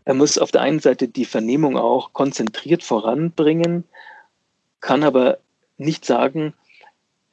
er 0.06 0.14
muss 0.14 0.38
auf 0.38 0.52
der 0.52 0.62
einen 0.62 0.80
Seite 0.80 1.08
die 1.08 1.26
Vernehmung 1.26 1.76
auch 1.76 2.14
konzentriert 2.14 2.84
voranbringen, 2.84 3.84
kann 4.80 5.04
aber 5.04 5.40
nicht 5.78 6.06
sagen, 6.06 6.54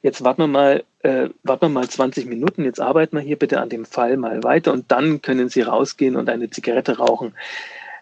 jetzt 0.01 0.23
warten 0.23 0.41
wir 0.41 0.47
mal, 0.47 0.83
äh, 1.03 1.29
warten 1.43 1.65
wir 1.65 1.69
mal 1.69 1.87
20 1.87 2.25
Minuten, 2.25 2.65
jetzt 2.65 2.81
arbeiten 2.81 3.17
wir 3.17 3.21
hier 3.21 3.37
bitte 3.37 3.61
an 3.61 3.69
dem 3.69 3.85
Fall 3.85 4.17
mal 4.17 4.43
weiter 4.43 4.73
und 4.73 4.91
dann 4.91 5.21
können 5.21 5.47
Sie 5.47 5.61
rausgehen 5.61 6.15
und 6.15 6.27
eine 6.27 6.49
Zigarette 6.49 6.97
rauchen. 6.97 7.35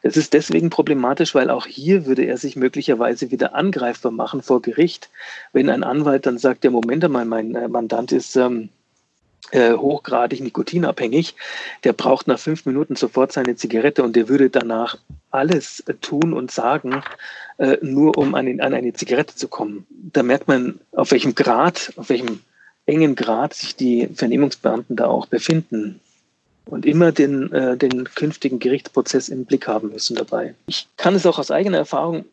Es 0.01 0.15
ist 0.15 0.34
deswegen 0.34 0.70
problematisch, 0.70 1.36
weil 1.36 1.50
auch 1.50 1.65
hier 1.65 2.05
würde 2.05 2.24
er 2.24 2.38
sich 2.38 2.55
möglicherweise 2.55 3.32
wieder 3.32 3.53
angreifbar 3.55 4.13
machen 4.13 4.41
vor 4.41 4.62
Gericht, 4.62 5.10
wenn 5.51 5.70
ein 5.70 5.84
Anwalt 5.84 6.25
dann 6.25 6.38
sagt, 6.38 6.63
der 6.63 6.72
Moment 6.72 7.03
einmal, 7.03 7.25
mein 7.25 7.53
äh, 7.53 7.67
Mandant 7.67 8.13
ist 8.13 8.38
ähm, 8.38 8.70
äh, 9.53 9.74
hochgradig 9.74 10.41
nikotinabhängig, 10.41 11.36
der 11.83 11.93
braucht 11.93 12.27
nach 12.27 12.39
fünf 12.39 12.65
Minuten 12.65 12.95
sofort 12.95 13.31
seine 13.31 13.55
Zigarette 13.55 14.03
und 14.03 14.15
der 14.15 14.27
würde 14.27 14.50
danach 14.50 14.98
alles 15.31 15.83
tun 16.01 16.33
und 16.33 16.51
sagen, 16.51 17.03
äh, 17.60 17.77
nur 17.81 18.17
um 18.17 18.33
an, 18.36 18.60
an 18.60 18.74
eine 18.74 18.93
Zigarette 18.93 19.36
zu 19.36 19.48
kommen. 19.48 19.86
Da 19.89 20.24
merkt 20.24 20.48
man, 20.48 20.79
auf 20.91 21.12
welchem 21.12 21.36
Grad, 21.36 21.93
auf 21.98 22.10
welchem 22.10 22.39
engen 22.86 23.15
Grad 23.15 23.53
sich 23.53 23.75
die 23.75 24.10
Vernehmungsbeamten 24.13 24.95
da 24.95 25.05
auch 25.05 25.27
befinden 25.27 26.00
und 26.65 26.86
immer 26.86 27.12
den, 27.12 27.51
äh, 27.51 27.77
den 27.77 28.05
künftigen 28.05 28.60
Gerichtsprozess 28.60 29.29
im 29.29 29.45
Blick 29.45 29.67
haben 29.67 29.89
müssen 29.89 30.15
dabei. 30.15 30.55
Ich 30.65 30.88
kann 30.98 31.13
es 31.13 31.25
auch 31.25 31.38
aus 31.38 31.51
eigener 31.51 31.77
Erfahrung 31.77 32.25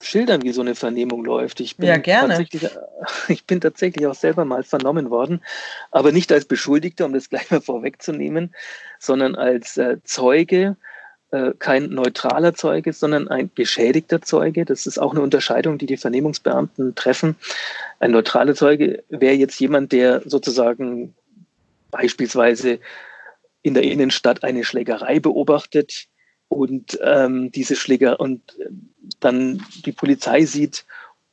schildern, 0.00 0.42
wie 0.42 0.52
so 0.52 0.62
eine 0.62 0.74
Vernehmung 0.74 1.24
läuft. 1.24 1.60
Ich 1.60 1.76
bin 1.76 1.88
ja, 1.88 1.98
gerne. 1.98 2.34
Tatsächlich, 2.34 2.70
ich 3.28 3.44
bin 3.44 3.60
tatsächlich 3.60 4.06
auch 4.06 4.14
selber 4.14 4.44
mal 4.44 4.62
vernommen 4.62 5.10
worden, 5.10 5.42
aber 5.90 6.10
nicht 6.12 6.32
als 6.32 6.46
Beschuldigter, 6.46 7.04
um 7.04 7.12
das 7.12 7.28
gleich 7.30 7.50
mal 7.50 7.60
vorwegzunehmen, 7.60 8.54
sondern 8.98 9.34
als 9.34 9.76
äh, 9.76 9.98
Zeuge, 10.04 10.76
äh, 11.32 11.52
kein 11.58 11.90
neutraler 11.90 12.54
Zeuge, 12.54 12.92
sondern 12.92 13.28
ein 13.28 13.50
geschädigter 13.54 14.22
Zeuge. 14.22 14.64
Das 14.64 14.86
ist 14.86 14.98
auch 14.98 15.12
eine 15.12 15.20
Unterscheidung, 15.20 15.78
die 15.78 15.86
die 15.86 15.98
Vernehmungsbeamten 15.98 16.94
treffen. 16.94 17.36
Ein 18.00 18.12
neutraler 18.12 18.54
Zeuge 18.54 19.04
wäre 19.10 19.34
jetzt 19.34 19.60
jemand, 19.60 19.92
der 19.92 20.22
sozusagen 20.24 21.14
beispielsweise 21.90 22.78
in 23.62 23.74
der 23.74 23.82
Innenstadt 23.82 24.42
eine 24.42 24.64
Schlägerei 24.64 25.20
beobachtet 25.20 26.06
und 26.48 26.98
ähm, 27.02 27.52
diese 27.52 27.76
Schläger 27.76 28.18
und 28.18 28.40
äh, 28.58 28.70
dann 29.20 29.64
die 29.84 29.92
Polizei 29.92 30.44
sieht 30.44 30.84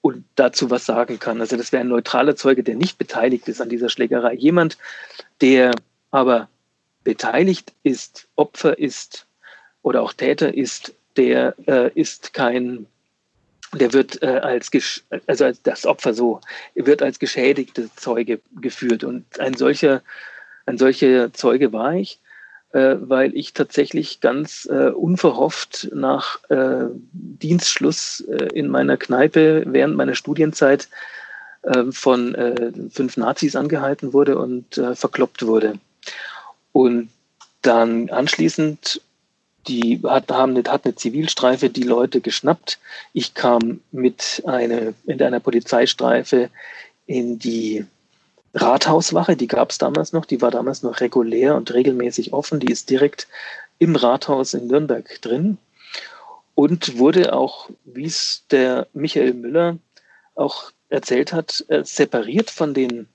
und 0.02 0.24
dazu 0.36 0.70
was 0.70 0.86
sagen 0.86 1.20
kann. 1.20 1.42
Also 1.42 1.58
das 1.58 1.72
wäre 1.72 1.82
ein 1.82 1.90
neutraler 1.90 2.36
Zeuge, 2.36 2.64
der 2.64 2.76
nicht 2.76 2.98
beteiligt 2.98 3.48
ist 3.48 3.62
an 3.62 3.70
dieser 3.70 3.90
Schlägerei. 3.90 4.34
Jemand, 4.34 4.78
der 5.42 5.72
aber 6.12 6.50
beteiligt 7.04 7.74
ist, 7.84 8.28
Opfer 8.36 8.78
ist 8.78 9.26
oder 9.82 10.02
auch 10.02 10.14
Täter 10.14 10.54
ist, 10.54 10.94
der 11.16 11.56
äh, 11.68 11.92
ist 11.94 12.34
kein, 12.34 12.86
der 13.74 13.94
wird 13.94 14.22
äh, 14.22 14.40
als, 14.40 14.72
also 15.26 15.46
als 15.46 15.62
das 15.62 15.86
Opfer 15.86 16.14
so, 16.14 16.42
wird 16.76 17.02
als 17.02 17.20
geschädigte 17.20 17.90
Zeuge 17.96 18.40
geführt. 18.62 19.04
Und 19.04 19.40
ein 19.40 19.56
solcher, 19.56 20.02
ein 20.66 20.78
solcher 20.78 21.34
Zeuge 21.34 21.74
war 21.74 21.94
ich 21.94 22.20
äh, 22.74 22.96
weil 23.00 23.36
ich 23.36 23.54
tatsächlich 23.54 24.20
ganz 24.20 24.68
äh, 24.70 24.90
unverhofft 24.90 25.90
nach 25.94 26.44
äh, 26.50 26.88
Dienstschluss 27.14 28.22
äh, 28.22 28.50
in 28.54 28.68
meiner 28.68 28.98
Kneipe 28.98 29.64
während 29.68 29.96
meiner 29.96 30.16
Studienzeit 30.16 30.90
äh, 31.62 31.86
von 31.92 32.36
äh, 32.36 32.72
fünf 32.90 33.18
Nazis 33.18 33.56
angehalten 33.56 34.14
wurde 34.14 34.38
und 34.38 34.82
verkloppt 34.94 35.46
wurde. 35.46 35.76
Und 36.74 37.10
dann 37.62 38.10
anschließend 38.10 39.02
die 39.68 40.00
hat, 40.04 40.32
haben, 40.32 40.58
hat 40.58 40.86
eine 40.86 40.96
Zivilstreife 40.96 41.70
die 41.70 41.84
Leute 41.84 42.22
geschnappt. 42.22 42.80
Ich 43.14 43.34
kam 43.34 43.82
mit, 43.92 44.42
eine, 44.46 44.94
mit 45.06 45.22
einer 45.22 45.40
Polizeistreife 45.40 46.50
in 47.06 47.38
die 47.40 47.86
Rathauswache, 48.58 49.36
die 49.36 49.48
gab 49.48 49.72
es 49.72 49.78
damals 49.78 50.14
noch, 50.14 50.26
die 50.26 50.42
war 50.42 50.52
damals 50.52 50.84
noch 50.84 51.00
regulär 51.00 51.56
und 51.56 51.74
regelmäßig 51.74 52.34
offen, 52.34 52.60
die 52.60 52.72
ist 52.72 52.90
direkt 52.90 53.28
im 53.80 53.96
Rathaus 53.96 54.54
in 54.54 54.68
Nürnberg 54.68 55.22
drin 55.22 55.58
und 56.56 56.98
wurde 56.98 57.34
auch, 57.34 57.70
wie 57.86 58.06
es 58.06 58.44
der 58.50 58.88
Michael 58.94 59.34
Müller 59.34 59.78
auch 60.36 60.72
erzählt 60.90 61.34
hat, 61.34 61.64
äh, 61.68 61.84
separiert 61.84 62.50
von 62.50 62.74
den 62.74 63.08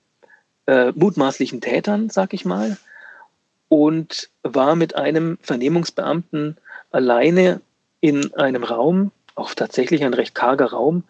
äh, 0.67 0.93
mutmaßlichen 0.93 1.61
Tätern, 1.61 2.09
sag 2.09 2.35
ich 2.35 2.45
mal, 2.45 2.77
und 3.69 4.29
war 4.43 4.77
mit 4.77 4.95
einem 4.95 5.39
Vernehmungsbeamten 5.43 6.57
alleine 6.93 7.61
in 8.01 8.33
einem 8.35 8.63
Raum, 8.63 9.11
auch 9.35 9.55
tatsächlich 9.55 10.05
ein 10.05 10.15
recht 10.15 10.35
karger 10.35 10.67
Raum. 10.67 11.05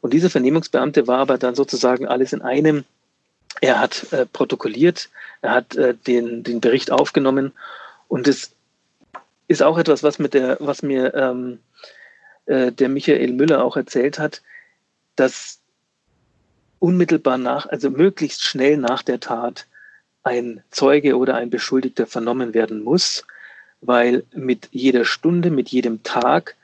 Und 0.00 0.12
dieser 0.12 0.30
Vernehmungsbeamte 0.30 1.06
war 1.08 1.18
aber 1.18 1.36
dann 1.36 1.54
sozusagen 1.54 2.06
alles 2.06 2.32
in 2.32 2.42
einem 2.42 2.84
Er 3.60 3.80
hat 3.80 4.12
äh, 4.12 4.26
protokolliert, 4.26 5.08
er 5.40 5.52
hat 5.52 5.76
äh, 5.76 5.94
den, 5.94 6.42
den 6.42 6.60
Bericht 6.60 6.90
aufgenommen 6.90 7.52
und 8.08 8.28
es 8.28 8.52
ist 9.48 9.62
auch 9.62 9.78
etwas, 9.78 10.02
was, 10.02 10.18
mit 10.18 10.34
der, 10.34 10.58
was 10.60 10.82
mir 10.82 11.14
ähm, 11.14 11.60
äh, 12.46 12.72
der 12.72 12.88
Michael 12.88 13.32
Müller 13.32 13.64
auch 13.64 13.76
erzählt 13.76 14.18
hat, 14.18 14.42
dass 15.14 15.60
unmittelbar 16.78 17.38
nach, 17.38 17.66
also 17.66 17.90
möglichst 17.90 18.42
schnell 18.42 18.76
nach 18.76 19.02
der 19.02 19.20
Tat 19.20 19.66
ein 20.22 20.62
Zeuge 20.70 21.16
oder 21.16 21.36
ein 21.36 21.50
Beschuldigter 21.50 22.06
vernommen 22.06 22.52
werden 22.52 22.82
muss, 22.82 23.24
weil 23.80 24.24
mit 24.34 24.68
jeder 24.72 25.04
Stunde, 25.04 25.50
mit 25.50 25.68
jedem 25.68 26.02
Tag 26.02 26.56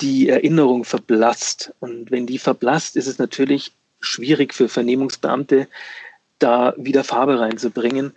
die 0.00 0.28
Erinnerung 0.28 0.84
verblasst. 0.84 1.72
Und 1.80 2.10
wenn 2.10 2.26
die 2.26 2.38
verblasst, 2.38 2.96
ist 2.96 3.06
es 3.06 3.18
natürlich 3.18 3.72
schwierig 4.04 4.54
für 4.54 4.68
Vernehmungsbeamte, 4.68 5.68
da 6.38 6.74
wieder 6.76 7.04
Farbe 7.04 7.40
reinzubringen. 7.40 8.12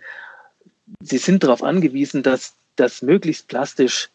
Sie 1.00 1.18
sind 1.18 1.42
darauf 1.44 1.62
angewiesen, 1.62 2.22
dass 2.22 2.54
das 2.76 3.02
möglichst 3.02 3.48
plastisch 3.48 4.10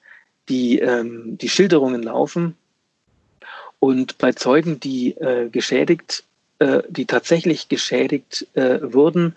die, 0.50 0.80
ähm, 0.80 1.38
die 1.38 1.50
Schilderungen 1.50 2.04
laufen. 2.04 2.56
Und 3.80 4.18
bei 4.18 4.32
Zeugen, 4.32 4.80
die 4.80 5.12
äh, 5.18 5.50
geschädigt, 5.50 6.24
äh, 6.60 6.84
die 6.88 7.06
tatsächlich 7.06 7.70
geschädigt 7.70 8.48
äh, 8.54 8.80
wurden, 8.82 9.36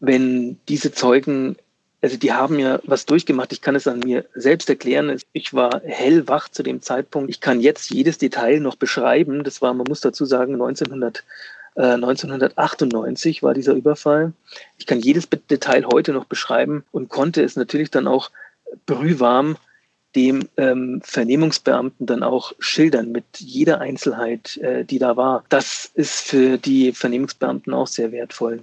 wenn 0.00 0.58
diese 0.68 0.92
Zeugen, 0.92 1.56
also 2.02 2.16
die 2.16 2.32
haben 2.32 2.58
ja 2.58 2.80
was 2.84 3.06
durchgemacht, 3.06 3.52
ich 3.52 3.62
kann 3.62 3.76
es 3.76 3.86
an 3.86 4.00
mir 4.00 4.26
selbst 4.34 4.68
erklären. 4.68 5.16
Ich 5.32 5.54
war 5.54 5.80
hellwach 5.84 6.48
zu 6.48 6.64
dem 6.64 6.82
Zeitpunkt. 6.82 7.30
Ich 7.30 7.40
kann 7.40 7.60
jetzt 7.60 7.90
jedes 7.90 8.18
Detail 8.18 8.58
noch 8.58 8.74
beschreiben. 8.74 9.44
Das 9.44 9.62
war, 9.62 9.72
man 9.72 9.86
muss 9.88 10.00
dazu 10.00 10.24
sagen, 10.24 10.54
1900. 10.54 11.24
1998 11.74 13.38
äh, 13.38 13.42
war 13.42 13.54
dieser 13.54 13.72
Überfall. 13.72 14.34
Ich 14.76 14.84
kann 14.84 15.00
jedes 15.00 15.26
Detail 15.30 15.86
heute 15.90 16.12
noch 16.12 16.26
beschreiben 16.26 16.84
und 16.92 17.08
konnte 17.08 17.42
es 17.42 17.56
natürlich 17.56 17.90
dann 17.90 18.06
auch 18.06 18.30
brühwarm 18.84 19.56
dem 20.14 20.48
ähm, 20.58 21.00
Vernehmungsbeamten 21.02 22.06
dann 22.06 22.22
auch 22.22 22.52
schildern 22.58 23.10
mit 23.10 23.24
jeder 23.38 23.80
Einzelheit, 23.80 24.58
äh, 24.58 24.84
die 24.84 24.98
da 24.98 25.16
war. 25.16 25.44
Das 25.48 25.90
ist 25.94 26.20
für 26.20 26.58
die 26.58 26.92
Vernehmungsbeamten 26.92 27.72
auch 27.72 27.86
sehr 27.86 28.12
wertvoll. 28.12 28.60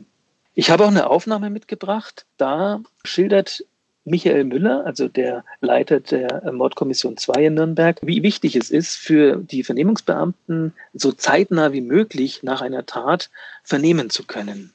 Ich 0.53 0.69
habe 0.69 0.83
auch 0.83 0.89
eine 0.89 1.09
Aufnahme 1.09 1.49
mitgebracht. 1.49 2.25
Da 2.37 2.81
schildert 3.03 3.63
Michael 4.05 4.43
Müller, 4.45 4.85
also 4.85 5.07
der 5.07 5.43
Leiter 5.61 5.99
der 5.99 6.51
Mordkommission 6.51 7.17
2 7.17 7.45
in 7.45 7.53
Nürnberg, 7.53 7.99
wie 8.01 8.23
wichtig 8.23 8.55
es 8.55 8.71
ist, 8.71 8.95
für 8.95 9.37
die 9.37 9.63
Vernehmungsbeamten 9.63 10.73
so 10.93 11.11
zeitnah 11.11 11.73
wie 11.73 11.81
möglich 11.81 12.43
nach 12.43 12.61
einer 12.61 12.85
Tat 12.85 13.29
vernehmen 13.63 14.09
zu 14.09 14.25
können. 14.25 14.73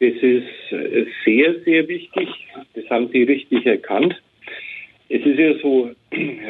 Das 0.00 0.14
ist 0.14 0.72
äh, 0.72 1.06
sehr, 1.24 1.60
sehr 1.64 1.86
wichtig. 1.86 2.28
Das 2.74 2.84
haben 2.90 3.08
Sie 3.12 3.22
richtig 3.22 3.66
erkannt. 3.66 4.20
Es 5.08 5.24
ist 5.26 5.38
ja 5.38 5.54
so, 5.58 5.90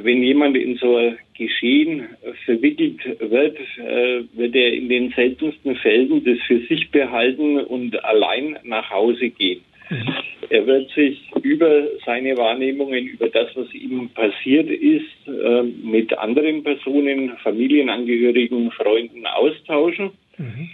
wenn 0.02 0.22
jemand 0.22 0.56
in 0.56 0.76
so 0.76 0.96
ein 0.96 1.18
Geschehen 1.34 2.08
verwickelt 2.44 3.00
wird, 3.20 3.58
äh, 3.78 4.22
wird 4.34 4.54
er 4.54 4.72
in 4.72 4.88
den 4.88 5.10
seltensten 5.10 5.76
Fällen 5.76 6.24
das 6.24 6.38
für 6.46 6.60
sich 6.66 6.90
behalten 6.90 7.58
und 7.58 8.04
allein 8.04 8.58
nach 8.64 8.90
Hause 8.90 9.30
gehen. 9.30 9.62
Mhm. 9.90 10.14
Er 10.50 10.66
wird 10.66 10.90
sich 10.90 11.18
über 11.42 11.86
seine 12.04 12.36
Wahrnehmungen, 12.36 13.06
über 13.06 13.28
das, 13.28 13.48
was 13.54 13.72
ihm 13.74 14.10
passiert 14.10 14.68
ist, 14.70 15.26
äh, 15.26 15.62
mit 15.62 16.16
anderen 16.18 16.62
Personen, 16.62 17.36
Familienangehörigen, 17.42 18.70
Freunden 18.72 19.26
austauschen. 19.26 20.10
Mhm. 20.38 20.70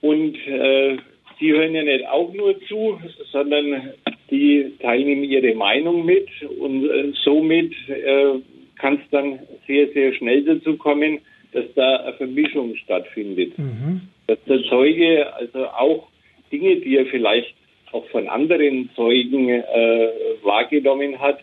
Und 0.00 0.36
äh, 0.46 0.96
die 1.40 1.52
hören 1.52 1.74
ja 1.74 1.82
nicht 1.82 2.06
auch 2.06 2.32
nur 2.32 2.60
zu, 2.66 3.00
sondern 3.30 3.92
die 4.32 4.72
teilen 4.80 5.22
ihre 5.22 5.54
Meinung 5.54 6.04
mit 6.04 6.28
und 6.58 6.88
äh, 6.88 7.12
somit 7.22 7.72
äh, 7.88 8.40
kann 8.78 8.94
es 8.94 9.10
dann 9.10 9.38
sehr, 9.66 9.88
sehr 9.92 10.14
schnell 10.14 10.42
dazu 10.42 10.76
kommen, 10.76 11.18
dass 11.52 11.66
da 11.74 11.96
eine 11.96 12.14
Vermischung 12.14 12.74
stattfindet. 12.76 13.56
Mhm. 13.58 14.00
Dass 14.26 14.38
der 14.48 14.62
Zeuge 14.64 15.32
also 15.34 15.66
auch 15.66 16.08
Dinge, 16.50 16.76
die 16.76 16.96
er 16.96 17.06
vielleicht 17.06 17.54
auch 17.92 18.06
von 18.08 18.26
anderen 18.26 18.90
Zeugen 18.96 19.48
äh, 19.48 20.08
wahrgenommen 20.42 21.20
hat, 21.20 21.40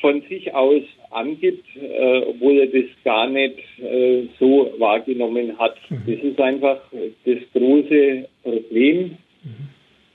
von 0.00 0.22
sich 0.22 0.52
aus 0.54 0.82
angibt, 1.10 1.64
äh, 1.76 2.18
obwohl 2.26 2.58
er 2.58 2.66
das 2.66 2.88
gar 3.04 3.28
nicht 3.28 3.58
äh, 3.80 4.24
so 4.38 4.72
wahrgenommen 4.78 5.58
hat. 5.58 5.76
Mhm. 5.88 6.02
Das 6.06 6.24
ist 6.24 6.40
einfach 6.40 6.80
das 7.24 7.38
große 7.52 8.28
Problem 8.42 9.16
mhm. 9.42 9.68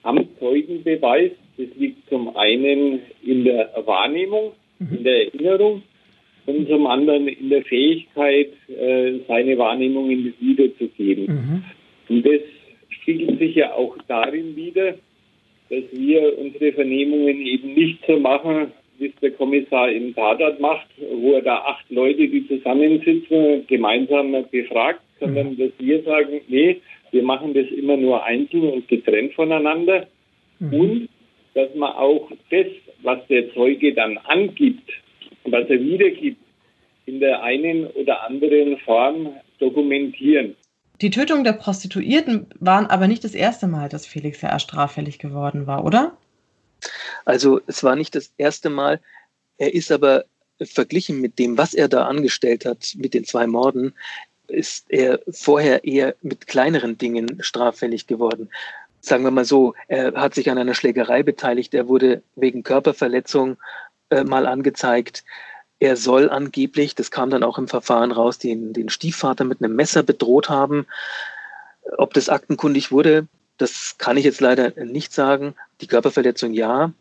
am 0.03 0.27
Zeugenbeweis. 0.39 1.31
Das 1.57 1.67
liegt 1.77 2.07
zum 2.09 2.35
einen 2.35 2.99
in 3.23 3.43
der 3.43 3.69
Wahrnehmung, 3.85 4.51
mhm. 4.79 4.97
in 4.97 5.03
der 5.03 5.25
Erinnerung 5.25 5.83
und 6.45 6.67
zum 6.67 6.87
anderen 6.87 7.27
in 7.27 7.49
der 7.49 7.63
Fähigkeit, 7.63 8.51
äh, 8.69 9.19
seine 9.27 9.57
Wahrnehmungen 9.57 10.33
wiederzugeben. 10.39 11.25
Mhm. 11.25 11.63
Und 12.09 12.25
das 12.25 12.41
spiegelt 12.89 13.39
sich 13.39 13.55
ja 13.55 13.73
auch 13.73 13.97
darin 14.07 14.55
wider, 14.55 14.95
dass 15.69 15.83
wir 15.91 16.37
unsere 16.37 16.73
Vernehmungen 16.73 17.41
eben 17.41 17.73
nicht 17.73 17.99
so 18.05 18.19
machen, 18.19 18.71
wie 18.97 19.07
es 19.07 19.15
der 19.21 19.31
Kommissar 19.31 19.91
im 19.91 20.13
Tatort 20.15 20.59
macht, 20.59 20.87
wo 20.97 21.33
er 21.33 21.41
da 21.41 21.57
acht 21.57 21.89
Leute, 21.89 22.27
die 22.27 22.47
zusammensitzen, 22.47 23.65
gemeinsam 23.67 24.35
befragt, 24.51 25.01
sondern 25.19 25.51
mhm. 25.51 25.57
dass 25.57 25.71
wir 25.79 26.03
sagen, 26.03 26.41
nee, 26.47 26.81
wir 27.11 27.23
machen 27.23 27.53
das 27.53 27.67
immer 27.69 27.97
nur 27.97 28.23
einzeln 28.23 28.69
und 28.69 28.87
getrennt 28.87 29.33
voneinander. 29.33 30.07
Mhm. 30.59 30.73
Und 30.73 31.09
dass 31.55 31.73
man 31.73 31.93
auch 31.93 32.29
das, 32.51 32.67
was 33.01 33.25
der 33.27 33.51
Zeuge 33.53 33.93
dann 33.93 34.17
angibt, 34.19 34.89
was 35.45 35.67
er 35.69 35.79
wiedergibt, 35.79 36.41
in 37.05 37.19
der 37.19 37.41
einen 37.43 37.87
oder 37.87 38.23
anderen 38.23 38.77
Form 38.79 39.35
dokumentieren. 39.59 40.55
Die 41.01 41.09
Tötung 41.09 41.43
der 41.43 41.53
Prostituierten 41.53 42.47
waren 42.59 42.85
aber 42.87 43.07
nicht 43.07 43.23
das 43.23 43.35
erste 43.35 43.67
Mal, 43.67 43.89
dass 43.89 44.05
Felix 44.05 44.41
ja 44.41 44.57
straffällig 44.59 45.19
geworden 45.19 45.67
war, 45.67 45.83
oder? 45.83 46.17
Also 47.25 47.61
es 47.67 47.83
war 47.83 47.95
nicht 47.95 48.15
das 48.15 48.33
erste 48.37 48.69
Mal. 48.69 48.99
Er 49.57 49.73
ist 49.73 49.91
aber 49.91 50.25
verglichen 50.61 51.19
mit 51.19 51.37
dem, 51.37 51.57
was 51.57 51.73
er 51.73 51.87
da 51.89 52.05
angestellt 52.05 52.65
hat, 52.65 52.95
mit 52.97 53.13
den 53.13 53.25
zwei 53.25 53.45
Morden, 53.47 53.93
ist 54.47 54.85
er 54.89 55.19
vorher 55.29 55.83
eher 55.83 56.15
mit 56.21 56.47
kleineren 56.47 56.97
Dingen 56.97 57.41
straffällig 57.41 58.07
geworden. 58.07 58.49
Sagen 59.05 59.23
wir 59.23 59.29
mal 59.29 59.45
so, 59.45 59.75
er 59.87 60.13
hat 60.15 60.33
sich 60.33 60.49
an 60.49 60.57
einer 60.57 60.73
Schlägerei 60.73 61.21
beteiligt, 61.21 61.75
er 61.75 61.87
wurde 61.87 62.23
wegen 62.35 62.63
Körperverletzung 62.63 63.57
äh, 64.09 64.23
mal 64.23 64.47
angezeigt. 64.47 65.23
Er 65.79 65.95
soll 65.95 66.31
angeblich, 66.31 66.95
das 66.95 67.11
kam 67.11 67.29
dann 67.29 67.43
auch 67.43 67.59
im 67.59 67.67
Verfahren 67.67 68.11
raus, 68.11 68.39
den, 68.39 68.73
den 68.73 68.89
Stiefvater 68.89 69.43
mit 69.43 69.61
einem 69.61 69.75
Messer 69.75 70.01
bedroht 70.01 70.49
haben. 70.49 70.87
Ob 71.97 72.15
das 72.15 72.29
aktenkundig 72.29 72.91
wurde, 72.91 73.27
das 73.59 73.95
kann 73.99 74.17
ich 74.17 74.25
jetzt 74.25 74.41
leider 74.41 74.71
nicht 74.83 75.13
sagen. 75.13 75.53
Die 75.81 75.87
Körperverletzung 75.87 76.53
ja. 76.53 76.91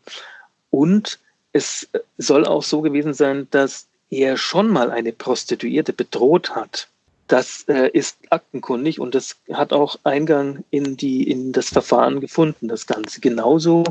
Und 0.69 1.17
es 1.53 1.89
soll 2.19 2.45
auch 2.45 2.61
so 2.61 2.81
gewesen 2.81 3.15
sein, 3.15 3.47
dass 3.49 3.87
er 4.11 4.37
schon 4.37 4.69
mal 4.69 4.91
eine 4.91 5.11
Prostituierte 5.11 5.91
bedroht 5.91 6.55
hat. 6.55 6.87
Das 7.27 7.63
äh, 7.67 7.89
ist 7.89 8.17
aktenkundig 8.29 8.99
und 8.99 9.15
das 9.15 9.37
hat 9.51 9.73
auch 9.73 9.97
Eingang 10.03 10.63
in, 10.69 10.95
die, 10.95 11.29
in 11.29 11.51
das 11.51 11.69
Verfahren 11.69 12.19
gefunden, 12.19 12.67
das 12.67 12.85
Ganze. 12.85 13.19
Genauso 13.19 13.83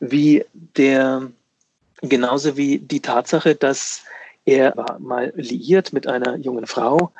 wie, 0.00 0.44
der, 0.76 1.30
genauso 2.00 2.56
wie 2.56 2.78
die 2.78 3.00
Tatsache, 3.00 3.54
dass 3.54 4.02
er 4.44 4.76
war 4.76 4.98
mal 4.98 5.32
liiert 5.36 5.92
mit 5.92 6.06
einer 6.06 6.36
jungen 6.36 6.66
Frau, 6.66 7.12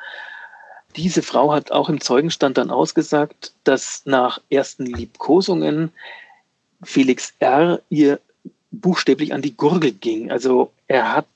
diese 0.95 1.21
Frau 1.21 1.53
hat 1.53 1.71
auch 1.71 1.89
im 1.89 1.99
Zeugenstand 1.99 2.57
dann 2.57 2.69
ausgesagt, 2.69 3.53
dass 3.63 4.03
nach 4.05 4.39
ersten 4.49 4.85
Liebkosungen 4.85 5.91
Felix 6.83 7.33
R. 7.39 7.81
ihr 7.89 8.19
buchstäblich 8.71 9.33
an 9.33 9.41
die 9.41 9.55
Gurgel 9.55 9.91
ging. 9.91 10.31
Also 10.31 10.71
er 10.87 11.13
hat 11.13 11.27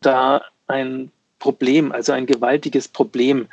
da 0.00 0.42
ein 0.66 1.10
Problem, 1.38 1.92
also 1.92 2.12
ein 2.12 2.26
gewaltiges 2.26 2.88
Problem, 2.88 3.48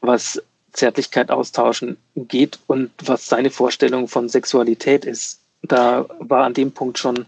was 0.00 0.42
Zärtlichkeit 0.72 1.30
austauschen 1.30 1.96
geht 2.16 2.58
und 2.66 2.90
was 3.04 3.26
seine 3.26 3.50
Vorstellung 3.50 4.08
von 4.08 4.28
Sexualität 4.28 5.04
ist. 5.04 5.40
Da 5.62 6.06
war 6.18 6.44
an 6.44 6.54
dem 6.54 6.72
Punkt 6.72 6.98
schon 6.98 7.26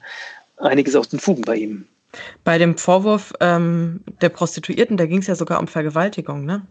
einiges 0.56 0.96
aus 0.96 1.08
den 1.08 1.20
Fugen 1.20 1.42
bei 1.42 1.56
ihm. 1.56 1.86
Bei 2.42 2.58
dem 2.58 2.78
Vorwurf 2.78 3.32
ähm, 3.40 4.00
der 4.20 4.28
Prostituierten, 4.28 4.96
da 4.96 5.06
ging 5.06 5.18
es 5.18 5.26
ja 5.26 5.34
sogar 5.34 5.60
um 5.60 5.68
Vergewaltigung, 5.68 6.44
ne? 6.44 6.66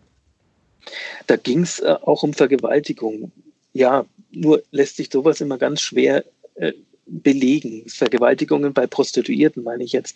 Da 1.27 1.35
ging 1.35 1.61
es 1.61 1.79
äh, 1.79 1.95
auch 2.01 2.23
um 2.23 2.33
Vergewaltigung. 2.33 3.31
Ja, 3.73 4.05
nur 4.31 4.63
lässt 4.71 4.97
sich 4.97 5.09
sowas 5.11 5.41
immer 5.41 5.57
ganz 5.57 5.81
schwer 5.81 6.23
äh, 6.55 6.73
belegen. 7.05 7.83
Vergewaltigungen 7.87 8.73
bei 8.73 8.87
Prostituierten 8.87 9.63
meine 9.63 9.83
ich 9.83 9.91
jetzt. 9.91 10.15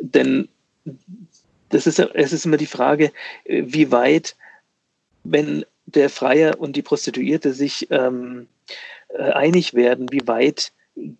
Denn 0.00 0.48
das 1.72 1.86
ist, 1.86 1.98
es 1.98 2.32
ist 2.32 2.46
immer 2.46 2.56
die 2.56 2.66
Frage, 2.66 3.12
äh, 3.44 3.64
wie 3.66 3.90
weit, 3.90 4.36
wenn 5.24 5.64
der 5.86 6.10
Freier 6.10 6.60
und 6.60 6.76
die 6.76 6.82
Prostituierte 6.82 7.52
sich 7.52 7.88
ähm, 7.90 8.46
äh, 9.08 9.22
einig 9.32 9.74
werden, 9.74 10.06
wie 10.10 10.26
weit 10.26 10.72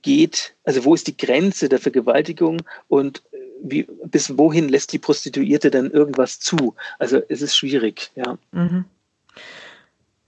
geht, 0.02 0.54
also 0.64 0.84
wo 0.84 0.94
ist 0.94 1.06
die 1.06 1.16
Grenze 1.16 1.68
der 1.68 1.78
Vergewaltigung 1.78 2.62
und 2.88 3.22
äh, 3.32 3.38
wie, 3.62 3.86
bis 4.04 4.36
wohin 4.36 4.68
lässt 4.68 4.92
die 4.92 4.98
Prostituierte 4.98 5.70
dann 5.70 5.90
irgendwas 5.90 6.40
zu? 6.40 6.74
Also 6.98 7.20
es 7.28 7.42
ist 7.42 7.56
schwierig, 7.56 8.10
ja. 8.14 8.38
Mhm. 8.52 8.84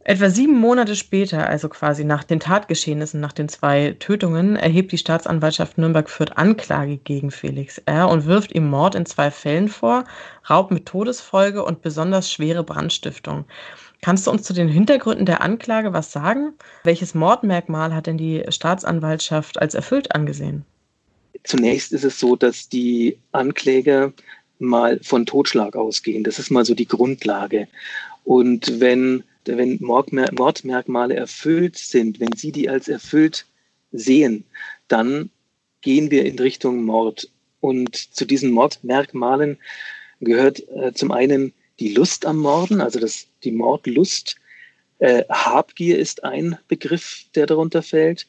Etwa 0.07 0.29
sieben 0.29 0.61
Monate 0.61 0.97
später, 0.97 1.49
also 1.49 1.71
quasi 1.71 2.05
nach 2.05 2.25
den 2.25 2.39
Tatgeschehnissen, 2.39 3.21
nach 3.21 3.33
den 3.33 3.49
zwei 3.49 3.97
Tötungen, 3.99 4.55
erhebt 4.55 4.93
die 4.93 4.99
Staatsanwaltschaft 4.99 5.79
Nürnberg-Fürth 5.79 6.37
Anklage 6.37 6.99
gegen 6.99 7.31
Felix 7.31 7.79
R. 7.87 8.11
und 8.11 8.27
wirft 8.27 8.55
ihm 8.55 8.69
Mord 8.69 8.95
in 8.95 9.07
zwei 9.07 9.31
Fällen 9.31 9.69
vor, 9.69 10.05
Raub 10.51 10.71
mit 10.71 10.85
Todesfolge 10.85 11.65
und 11.65 11.81
besonders 11.81 12.31
schwere 12.31 12.63
Brandstiftung. 12.63 13.47
Kannst 14.03 14.27
du 14.27 14.31
uns 14.31 14.43
zu 14.43 14.53
den 14.53 14.69
Hintergründen 14.69 15.25
der 15.25 15.41
Anklage 15.41 15.95
was 15.95 16.13
sagen? 16.13 16.53
Welches 16.83 17.15
Mordmerkmal 17.15 17.95
hat 17.95 18.07
denn 18.07 18.19
die 18.19 18.45
Staatsanwaltschaft 18.51 19.59
als 19.63 19.73
erfüllt 19.73 20.15
angesehen? 20.15 20.67
Zunächst 21.45 21.95
ist 21.95 22.05
es 22.05 22.21
so, 22.21 22.37
dass 22.37 22.69
die 22.69 23.17
Ankläger 23.33 24.13
mal 24.59 25.01
von 25.03 25.25
Totschlag 25.25 25.77
ausgehen. 25.77 26.25
Das 26.25 26.39
ist 26.39 26.51
mal 26.51 26.67
so 26.67 26.75
die 26.75 26.89
Grundlage. 26.89 27.69
Und 28.25 28.81
wenn 28.81 29.25
wenn 29.47 29.79
Mordmerkmale 29.81 31.17
erfüllt 31.17 31.77
sind, 31.77 32.21
wenn 32.21 32.33
Sie 32.37 32.53
die 32.53 32.69
als 32.69 32.89
erfüllt 32.89 33.47
sehen, 33.93 34.45
dann 34.89 35.31
gehen 35.81 36.11
wir 36.11 36.25
in 36.25 36.39
Richtung 36.39 36.85
Mord. 36.85 37.31
Und 37.61 37.97
zu 37.97 38.25
diesen 38.25 38.51
Mordmerkmalen 38.51 39.59
gehört 40.21 40.67
äh, 40.69 40.93
zum 40.95 41.13
einen 41.13 41.53
die 41.81 41.95
Lust 41.95 42.27
am 42.27 42.39
Morden, 42.39 42.81
also 42.81 43.01
das, 43.01 43.27
die 43.43 43.53
Mordlust. 43.53 44.37
Äh, 44.99 45.25
Habgier 45.29 45.99
ist 45.99 46.25
ein 46.25 46.59
Begriff, 46.69 47.25
der 47.35 47.47
darunter 47.47 47.83
fällt. 47.83 48.27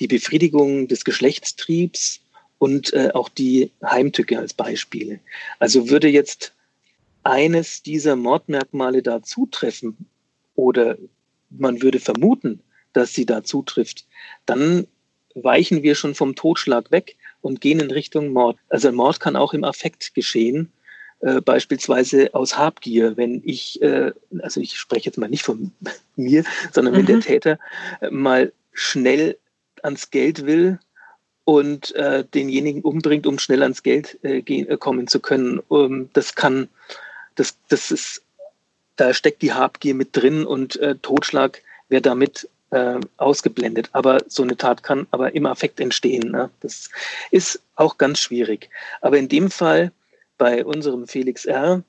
Die 0.00 0.06
Befriedigung 0.06 0.88
des 0.88 1.04
Geschlechtstriebs 1.04 2.20
und 2.58 2.92
äh, 2.92 3.10
auch 3.14 3.28
die 3.28 3.70
Heimtücke 3.84 4.38
als 4.38 4.54
Beispiele. 4.54 5.20
Also 5.58 5.90
würde 5.90 6.08
jetzt 6.08 6.54
eines 7.24 7.82
dieser 7.82 8.16
Mordmerkmale 8.16 9.02
da 9.02 9.22
zutreffen, 9.22 9.96
oder 10.54 10.96
man 11.50 11.82
würde 11.82 12.00
vermuten, 12.00 12.60
dass 12.92 13.12
sie 13.14 13.26
da 13.26 13.44
zutrifft, 13.44 14.06
dann 14.46 14.86
weichen 15.34 15.82
wir 15.82 15.94
schon 15.94 16.14
vom 16.14 16.34
Totschlag 16.34 16.90
weg 16.90 17.16
und 17.40 17.60
gehen 17.60 17.80
in 17.80 17.90
Richtung 17.90 18.28
Mord. 18.32 18.58
Also 18.68 18.92
Mord 18.92 19.20
kann 19.20 19.36
auch 19.36 19.54
im 19.54 19.64
Affekt 19.64 20.14
geschehen, 20.14 20.70
äh, 21.20 21.40
beispielsweise 21.40 22.34
aus 22.34 22.58
Habgier, 22.58 23.16
wenn 23.16 23.42
ich, 23.44 23.80
äh, 23.80 24.12
also 24.40 24.60
ich 24.60 24.76
spreche 24.76 25.06
jetzt 25.06 25.18
mal 25.18 25.30
nicht 25.30 25.44
von 25.44 25.72
mir, 26.16 26.44
sondern 26.72 26.94
wenn 26.94 27.06
der 27.06 27.16
mhm. 27.16 27.20
Täter 27.20 27.58
äh, 28.00 28.10
mal 28.10 28.52
schnell 28.72 29.38
ans 29.82 30.10
Geld 30.10 30.46
will 30.46 30.78
und 31.44 31.94
äh, 31.94 32.24
denjenigen 32.24 32.82
umbringt, 32.82 33.26
um 33.26 33.38
schnell 33.38 33.62
ans 33.62 33.82
Geld 33.82 34.18
äh, 34.22 34.42
gehen, 34.42 34.78
kommen 34.78 35.06
zu 35.06 35.20
können. 35.20 35.60
Um, 35.68 36.08
das 36.12 36.34
kann, 36.34 36.68
das, 37.34 37.56
das 37.68 37.90
ist 37.90 38.22
da 38.96 39.14
steckt 39.14 39.42
die 39.42 39.52
Habgier 39.52 39.94
mit 39.94 40.10
drin 40.12 40.44
und 40.44 40.76
äh, 40.76 40.96
Totschlag 40.96 41.62
wird 41.88 42.06
damit 42.06 42.48
äh, 42.70 43.00
ausgeblendet. 43.16 43.90
Aber 43.92 44.22
so 44.28 44.42
eine 44.42 44.56
Tat 44.56 44.82
kann 44.82 45.06
aber 45.10 45.34
im 45.34 45.46
Affekt 45.46 45.80
entstehen. 45.80 46.30
Ne? 46.30 46.50
Das 46.60 46.90
ist 47.30 47.60
auch 47.76 47.98
ganz 47.98 48.20
schwierig. 48.20 48.70
Aber 49.00 49.18
in 49.18 49.28
dem 49.28 49.50
Fall 49.50 49.92
bei 50.38 50.64
unserem 50.64 51.06
Felix 51.06 51.44
R. 51.44 51.82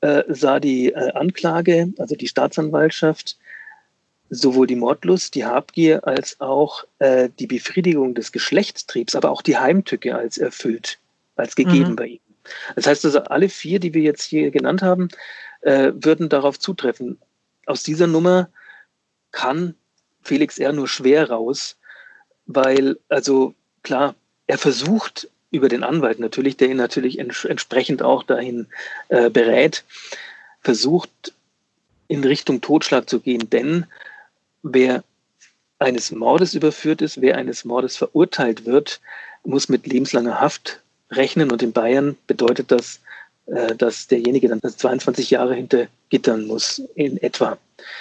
Äh, 0.00 0.22
sah 0.28 0.60
die 0.60 0.92
äh, 0.92 1.12
Anklage, 1.12 1.92
also 1.98 2.14
die 2.14 2.28
Staatsanwaltschaft, 2.28 3.38
sowohl 4.30 4.66
die 4.66 4.76
Mordlust, 4.76 5.34
die 5.34 5.44
Habgier 5.44 6.06
als 6.06 6.40
auch 6.40 6.84
äh, 6.98 7.30
die 7.38 7.46
Befriedigung 7.46 8.14
des 8.14 8.30
Geschlechtstriebs, 8.30 9.14
aber 9.14 9.30
auch 9.30 9.42
die 9.42 9.56
Heimtücke 9.56 10.14
als 10.14 10.38
erfüllt, 10.38 10.98
als 11.36 11.56
gegeben 11.56 11.92
mhm. 11.92 11.96
bei 11.96 12.06
ihm. 12.06 12.20
Das 12.76 12.86
heißt 12.86 13.04
also, 13.06 13.20
alle 13.20 13.48
vier, 13.48 13.80
die 13.80 13.94
wir 13.94 14.02
jetzt 14.02 14.24
hier 14.24 14.50
genannt 14.50 14.82
haben, 14.82 15.08
äh, 15.64 15.92
würden 15.94 16.28
darauf 16.28 16.58
zutreffen. 16.58 17.18
Aus 17.66 17.82
dieser 17.82 18.06
Nummer 18.06 18.48
kann 19.32 19.74
Felix 20.22 20.58
R. 20.58 20.72
nur 20.72 20.88
schwer 20.88 21.30
raus, 21.30 21.76
weil, 22.46 22.98
also 23.08 23.54
klar, 23.82 24.14
er 24.46 24.58
versucht 24.58 25.28
über 25.50 25.68
den 25.68 25.84
Anwalt 25.84 26.18
natürlich, 26.18 26.56
der 26.56 26.68
ihn 26.68 26.76
natürlich 26.76 27.18
ents 27.18 27.44
entsprechend 27.44 28.02
auch 28.02 28.22
dahin 28.22 28.66
äh, 29.08 29.30
berät, 29.30 29.84
versucht 30.60 31.32
in 32.08 32.24
Richtung 32.24 32.60
Totschlag 32.60 33.08
zu 33.08 33.20
gehen. 33.20 33.48
Denn 33.50 33.86
wer 34.62 35.04
eines 35.78 36.10
Mordes 36.10 36.54
überführt 36.54 37.02
ist, 37.02 37.20
wer 37.20 37.36
eines 37.36 37.64
Mordes 37.64 37.96
verurteilt 37.96 38.66
wird, 38.66 39.00
muss 39.44 39.68
mit 39.68 39.86
lebenslanger 39.86 40.40
Haft 40.40 40.80
rechnen. 41.10 41.50
Und 41.50 41.62
in 41.62 41.72
Bayern 41.72 42.16
bedeutet 42.26 42.70
das 42.70 43.00
äh, 43.46 43.74
dass 43.74 44.06
derjenige 44.06 44.48
dann 44.48 44.60
22 44.62 45.30
Jahre 45.30 45.54
hinter 45.54 45.86
Gittern 46.08 46.46
muss, 46.46 46.82
in 46.94 47.18
etwa. 47.18 47.58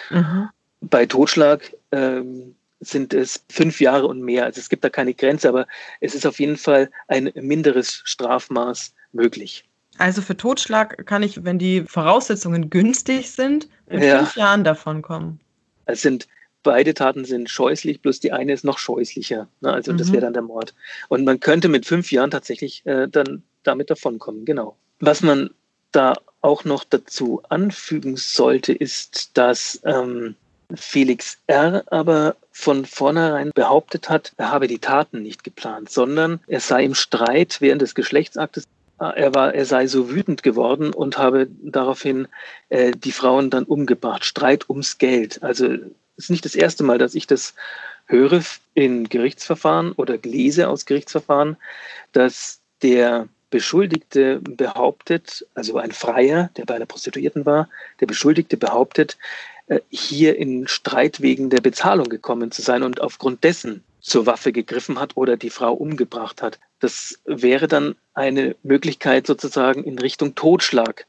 Mhm. 0.09 0.49
Bei 0.81 1.05
Totschlag 1.05 1.73
ähm, 1.91 2.55
sind 2.79 3.13
es 3.13 3.43
fünf 3.49 3.79
Jahre 3.79 4.07
und 4.07 4.21
mehr. 4.21 4.45
Also 4.45 4.59
es 4.59 4.69
gibt 4.69 4.83
da 4.83 4.89
keine 4.89 5.13
Grenze, 5.13 5.49
aber 5.49 5.67
es 6.01 6.15
ist 6.15 6.25
auf 6.25 6.39
jeden 6.39 6.57
Fall 6.57 6.89
ein 7.07 7.31
minderes 7.35 8.01
Strafmaß 8.03 8.93
möglich. 9.13 9.65
Also 9.97 10.21
für 10.21 10.35
Totschlag 10.35 11.05
kann 11.05 11.23
ich, 11.23 11.43
wenn 11.43 11.59
die 11.59 11.83
Voraussetzungen 11.83 12.69
günstig 12.69 13.31
sind, 13.31 13.67
in 13.87 14.01
ja. 14.01 14.19
fünf 14.19 14.35
Jahren 14.35 14.63
davon 14.63 15.01
kommen. 15.01 15.39
Es 15.85 16.01
sind 16.01 16.27
beide 16.63 16.93
Taten 16.93 17.25
sind 17.25 17.49
scheußlich, 17.49 18.01
bloß 18.01 18.21
die 18.21 18.31
eine 18.31 18.53
ist 18.53 18.63
noch 18.63 18.77
scheußlicher. 18.77 19.47
Ne? 19.61 19.71
Also 19.71 19.93
mhm. 19.93 19.97
das 19.97 20.11
wäre 20.11 20.21
dann 20.21 20.33
der 20.33 20.41
Mord. 20.41 20.73
Und 21.09 21.25
man 21.25 21.39
könnte 21.39 21.67
mit 21.67 21.85
fünf 21.85 22.11
Jahren 22.11 22.31
tatsächlich 22.31 22.85
äh, 22.85 23.07
dann 23.07 23.43
damit 23.63 23.89
davonkommen, 23.89 24.45
genau. 24.45 24.77
Was 25.05 25.21
man 25.21 25.49
da 25.91 26.13
auch 26.39 26.63
noch 26.63 26.85
dazu 26.85 27.41
anfügen 27.49 28.15
sollte, 28.15 28.71
ist, 28.71 29.31
dass 29.37 29.81
ähm, 29.83 30.35
Felix 30.73 31.39
R. 31.47 31.83
aber 31.87 32.37
von 32.53 32.85
vornherein 32.85 33.51
behauptet 33.53 34.07
hat, 34.07 34.31
er 34.37 34.51
habe 34.51 34.67
die 34.67 34.79
Taten 34.79 35.21
nicht 35.21 35.43
geplant, 35.43 35.91
sondern 35.91 36.39
er 36.47 36.61
sei 36.61 36.85
im 36.85 36.95
Streit 36.95 37.59
während 37.59 37.81
des 37.81 37.95
Geschlechtsaktes, 37.95 38.63
äh, 39.01 39.23
er, 39.23 39.35
war, 39.35 39.53
er 39.53 39.65
sei 39.65 39.87
so 39.87 40.09
wütend 40.09 40.41
geworden 40.41 40.93
und 40.93 41.17
habe 41.17 41.49
daraufhin 41.61 42.29
äh, 42.69 42.91
die 42.91 43.11
Frauen 43.11 43.49
dann 43.49 43.65
umgebracht. 43.65 44.23
Streit 44.23 44.69
ums 44.69 44.99
Geld. 44.99 45.43
Also 45.43 45.65
es 45.65 45.81
ist 46.15 46.29
nicht 46.29 46.45
das 46.45 46.55
erste 46.55 46.85
Mal, 46.85 46.97
dass 46.97 47.13
ich 47.13 47.27
das 47.27 47.55
höre 48.05 48.41
in 48.73 49.09
Gerichtsverfahren 49.09 49.91
oder 49.91 50.17
lese 50.23 50.69
aus 50.69 50.85
Gerichtsverfahren, 50.85 51.57
dass 52.13 52.61
der 52.81 53.27
Beschuldigte 53.53 54.39
behauptet, 54.39 55.45
also 55.53 55.77
ein 55.77 55.91
Freier, 55.91 56.49
der 56.57 56.65
bei 56.65 56.73
einer 56.73 56.87
Prostituierten 56.87 57.45
war, 57.45 57.69
der 57.99 58.07
Beschuldigte 58.07 58.57
behauptet, 58.57 59.15
äh, 59.67 59.79
hier 59.89 60.37
in 60.37 60.67
Streit 60.67 61.21
wegen 61.21 61.51
der 61.51 61.61
Bezahlung 61.61 62.09
gekommen 62.09 62.49
zu 62.49 62.63
sein 62.63 62.81
und 62.81 62.99
aufgrund 62.99 63.43
dessen 63.43 63.83
zur 64.01 64.25
Waffe 64.25 64.51
gegriffen 64.53 64.99
hat 64.99 65.15
oder 65.17 65.37
die 65.37 65.51
Frau 65.51 65.71
umgebracht 65.71 66.41
hat. 66.41 66.59
Das 66.79 67.19
wäre 67.25 67.67
dann 67.67 67.93
eine 68.15 68.55
Möglichkeit 68.63 69.27
sozusagen 69.27 69.83
in 69.83 69.99
Richtung 69.99 70.33
Totschlag 70.33 71.05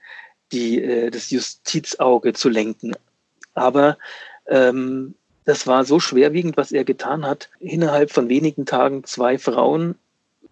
die, 0.52 0.82
äh, 0.82 1.10
das 1.10 1.30
Justizauge 1.30 2.34
zu 2.34 2.50
lenken. 2.50 2.92
Aber 3.54 3.96
ähm, 4.48 5.14
das 5.46 5.66
war 5.66 5.86
so 5.86 5.98
schwerwiegend, 5.98 6.58
was 6.58 6.72
er 6.72 6.84
getan 6.84 7.24
hat, 7.24 7.48
innerhalb 7.58 8.10
von 8.10 8.28
wenigen 8.28 8.66
Tagen 8.66 9.04
zwei 9.04 9.38
Frauen 9.38 9.94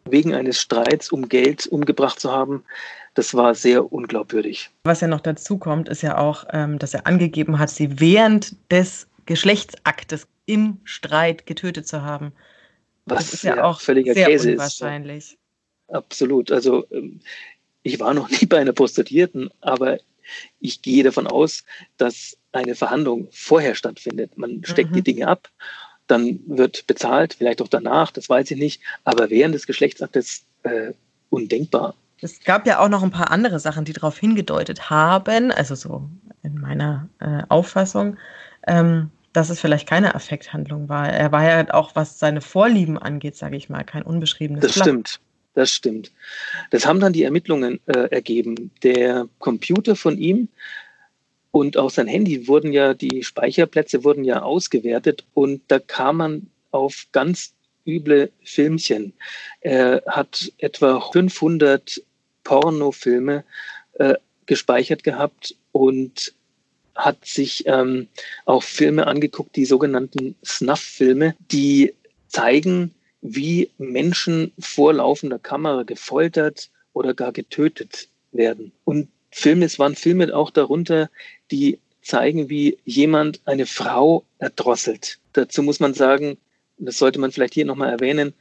wegen 0.04 0.34
eines 0.34 0.60
Streits 0.60 1.10
um 1.10 1.28
Geld 1.28 1.66
umgebracht 1.66 2.20
zu 2.20 2.30
haben, 2.30 2.64
das 3.14 3.34
war 3.34 3.54
sehr 3.54 3.92
unglaubwürdig. 3.92 4.70
Was 4.84 5.00
ja 5.00 5.08
noch 5.08 5.20
dazu 5.20 5.58
kommt, 5.58 5.88
ist 5.88 6.02
ja 6.02 6.18
auch, 6.18 6.44
ähm, 6.50 6.78
dass 6.78 6.94
er 6.94 7.06
angegeben 7.06 7.58
hat, 7.58 7.70
sie 7.70 8.00
während 8.00 8.56
des 8.70 9.06
Geschlechtsaktes 9.26 10.26
im 10.46 10.78
Streit 10.84 11.46
getötet 11.46 11.86
zu 11.86 12.02
haben. 12.02 12.32
Was 13.06 13.26
das 13.26 13.34
ist 13.34 13.44
ja, 13.44 13.56
ja 13.56 13.64
auch 13.64 13.80
völliger 13.80 14.14
sehr 14.14 14.26
Käse 14.26 14.52
unwahrscheinlich. 14.52 15.32
Ist. 15.32 15.38
Absolut. 15.88 16.50
Also 16.50 16.86
ähm, 16.90 17.20
ich 17.82 18.00
war 18.00 18.14
noch 18.14 18.30
nie 18.40 18.46
bei 18.46 18.58
einer 18.58 18.72
Prostituierten, 18.72 19.50
aber 19.60 19.98
ich 20.60 20.82
gehe 20.82 21.04
davon 21.04 21.26
aus, 21.26 21.64
dass 21.96 22.36
eine 22.52 22.74
Verhandlung 22.74 23.28
vorher 23.30 23.74
stattfindet. 23.74 24.38
Man 24.38 24.64
steckt 24.64 24.90
mhm. 24.90 24.94
die 24.94 25.02
Dinge 25.02 25.28
ab 25.28 25.48
dann 26.06 26.40
wird 26.46 26.86
bezahlt, 26.86 27.34
vielleicht 27.34 27.62
auch 27.62 27.68
danach, 27.68 28.10
das 28.10 28.28
weiß 28.28 28.50
ich 28.50 28.58
nicht, 28.58 28.82
aber 29.04 29.30
während 29.30 29.54
des 29.54 29.66
Geschlechtsaktes 29.66 30.44
äh, 30.64 30.92
undenkbar. 31.30 31.94
Es 32.20 32.40
gab 32.44 32.66
ja 32.66 32.78
auch 32.78 32.88
noch 32.88 33.02
ein 33.02 33.10
paar 33.10 33.30
andere 33.30 33.58
Sachen, 33.58 33.84
die 33.84 33.92
darauf 33.92 34.18
hingedeutet 34.18 34.90
haben, 34.90 35.50
also 35.50 35.74
so 35.74 36.08
in 36.42 36.60
meiner 36.60 37.08
äh, 37.20 37.42
Auffassung, 37.48 38.16
ähm, 38.66 39.10
dass 39.32 39.50
es 39.50 39.60
vielleicht 39.60 39.88
keine 39.88 40.14
Affekthandlung 40.14 40.88
war. 40.88 41.08
Er 41.08 41.32
war 41.32 41.44
ja 41.44 41.74
auch, 41.74 41.96
was 41.96 42.18
seine 42.18 42.40
Vorlieben 42.40 42.98
angeht, 42.98 43.36
sage 43.36 43.56
ich 43.56 43.68
mal, 43.68 43.82
kein 43.82 44.02
unbeschriebenes 44.02 44.62
Das 44.62 44.74
Blatt. 44.74 44.84
stimmt. 44.84 45.20
Das 45.54 45.70
stimmt. 45.70 46.12
Das 46.70 46.86
haben 46.86 47.00
dann 47.00 47.12
die 47.12 47.24
Ermittlungen 47.24 47.78
äh, 47.86 48.08
ergeben. 48.10 48.70
Der 48.82 49.28
Computer 49.38 49.96
von 49.96 50.16
ihm 50.16 50.48
Und 51.52 51.76
auch 51.76 51.90
sein 51.90 52.08
Handy 52.08 52.48
wurden 52.48 52.72
ja, 52.72 52.94
die 52.94 53.22
Speicherplätze 53.22 54.04
wurden 54.04 54.24
ja 54.24 54.42
ausgewertet 54.42 55.24
und 55.34 55.60
da 55.68 55.78
kam 55.78 56.16
man 56.16 56.50
auf 56.70 57.06
ganz 57.12 57.52
üble 57.86 58.32
Filmchen. 58.42 59.12
Er 59.60 60.02
hat 60.06 60.50
etwa 60.58 61.00
500 61.00 62.02
Pornofilme 62.42 63.44
äh, 63.94 64.14
gespeichert 64.46 65.04
gehabt 65.04 65.54
und 65.72 66.34
hat 66.94 67.24
sich 67.24 67.64
ähm, 67.66 68.08
auch 68.46 68.62
Filme 68.62 69.06
angeguckt, 69.06 69.54
die 69.56 69.66
sogenannten 69.66 70.34
Snuff-Filme, 70.44 71.34
die 71.50 71.94
zeigen, 72.28 72.94
wie 73.20 73.70
Menschen 73.78 74.52
vor 74.58 74.94
laufender 74.94 75.38
Kamera 75.38 75.84
gefoltert 75.84 76.70
oder 76.92 77.14
gar 77.14 77.32
getötet 77.32 78.08
werden. 78.32 78.72
Und 78.84 79.08
Filme, 79.32 79.64
es 79.64 79.78
waren 79.78 79.96
Filme 79.96 80.34
auch 80.34 80.50
darunter, 80.50 81.10
die 81.50 81.78
zeigen, 82.02 82.48
wie 82.48 82.78
jemand 82.84 83.40
eine 83.44 83.66
Frau 83.66 84.24
erdrosselt. 84.38 85.18
Dazu 85.32 85.62
muss 85.62 85.80
man 85.80 85.94
sagen, 85.94 86.36
das 86.78 86.98
sollte 86.98 87.18
man 87.18 87.32
vielleicht 87.32 87.54
hier 87.54 87.64
nochmal 87.64 87.90
erwähnen, 87.90 88.34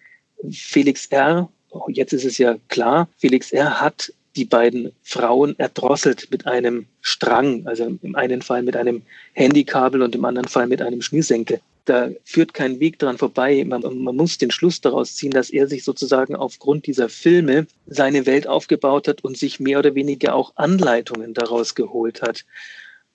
Felix 0.51 1.06
R., 1.08 1.49
jetzt 1.88 2.12
ist 2.12 2.25
es 2.25 2.38
ja 2.38 2.58
klar, 2.67 3.08
Felix 3.17 3.51
R. 3.51 3.80
hat 3.80 4.13
die 4.36 4.45
beiden 4.45 4.91
Frauen 5.04 5.58
erdrosselt 5.58 6.30
mit 6.32 6.47
einem 6.47 6.88
Strang, 7.01 7.65
also 7.67 7.97
im 8.01 8.15
einen 8.15 8.41
Fall 8.41 8.63
mit 8.63 8.75
einem 8.75 9.04
Handykabel 9.34 10.01
und 10.01 10.15
im 10.15 10.25
anderen 10.25 10.47
Fall 10.47 10.67
mit 10.67 10.82
einem 10.82 11.01
Schnürsenkel. 11.01 11.62
Da 11.86 12.10
führt 12.24 12.54
kein 12.54 12.80
Weg 12.80 13.00
dran 13.00 13.17
vorbei. 13.17 13.63
Man, 13.65 13.82
man, 13.82 14.15
muss 14.15 14.38
den 14.38 14.52
Schluss 14.52 14.82
daraus 14.82 15.15
ziehen, 15.15 15.32
dass 15.32 15.50
er 15.50 15.67
sich 15.67 15.84
sozusagen 15.84 16.36
aufgrund 16.36 16.86
dieser 16.86 17.10
Filme 17.10 17.67
seine 17.88 18.26
Welt 18.26 18.48
aufgebaut 18.48 19.08
hat 19.08 19.24
und 19.24 19.38
sich 19.38 19.60
mehr 19.60 19.80
oder 19.80 19.96
weniger 19.96 20.36
auch 20.36 20.54
Anleitungen 20.56 21.34
daraus 21.34 21.76
geholt 21.76 22.22
hat. 22.22 22.46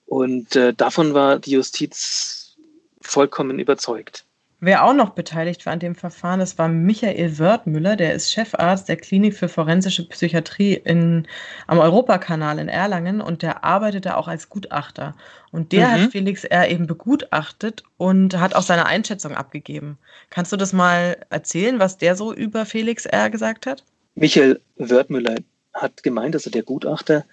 Und 0.05 0.55
äh, 0.55 0.73
davon 0.73 1.13
war 1.13 1.39
die 1.39 1.51
Justiz 1.51 2.57
vollkommen 3.01 3.59
überzeugt. 3.59 4.26
Wer 4.59 4.83
auch 4.83 4.93
noch 4.93 5.11
beteiligt 5.11 5.67
war 5.67 5.73
an 5.73 5.79
dem 5.79 5.93
Verfahren, 5.93 6.39
das 6.39 6.57
war 6.57 6.67
Michael 6.67 7.37
Wörthmüller, 7.37 7.95
der 7.95 8.15
ist 8.15 8.31
Chefarzt 8.31 8.89
der 8.89 8.97
Klinik 8.97 9.35
für 9.35 9.49
forensische 9.49 10.07
Psychiatrie 10.09 10.73
in, 10.73 11.27
am 11.67 11.77
Europakanal 11.77 12.57
in 12.57 12.67
Erlangen 12.67 13.21
und 13.21 13.43
der 13.43 13.63
arbeitete 13.63 14.17
auch 14.17 14.27
als 14.27 14.49
Gutachter. 14.49 15.15
Und 15.51 15.73
der 15.73 15.87
mhm. 15.87 15.91
hat 15.91 16.11
Felix 16.11 16.43
R. 16.43 16.71
eben 16.71 16.87
begutachtet 16.87 17.83
und 17.97 18.39
hat 18.39 18.55
auch 18.55 18.63
seine 18.63 18.87
Einschätzung 18.87 19.35
abgegeben. 19.35 19.99
Kannst 20.31 20.51
du 20.51 20.57
das 20.57 20.73
mal 20.73 21.17
erzählen, 21.29 21.77
was 21.77 21.99
der 21.99 22.15
so 22.15 22.33
über 22.33 22.65
Felix 22.65 23.05
R. 23.05 23.29
gesagt 23.29 23.67
hat? 23.67 23.83
Michael 24.15 24.59
Wörthmüller 24.77 25.35
hat 25.75 26.01
gemeint, 26.01 26.33
also 26.33 26.49
der 26.49 26.63
Gutachter, 26.63 27.25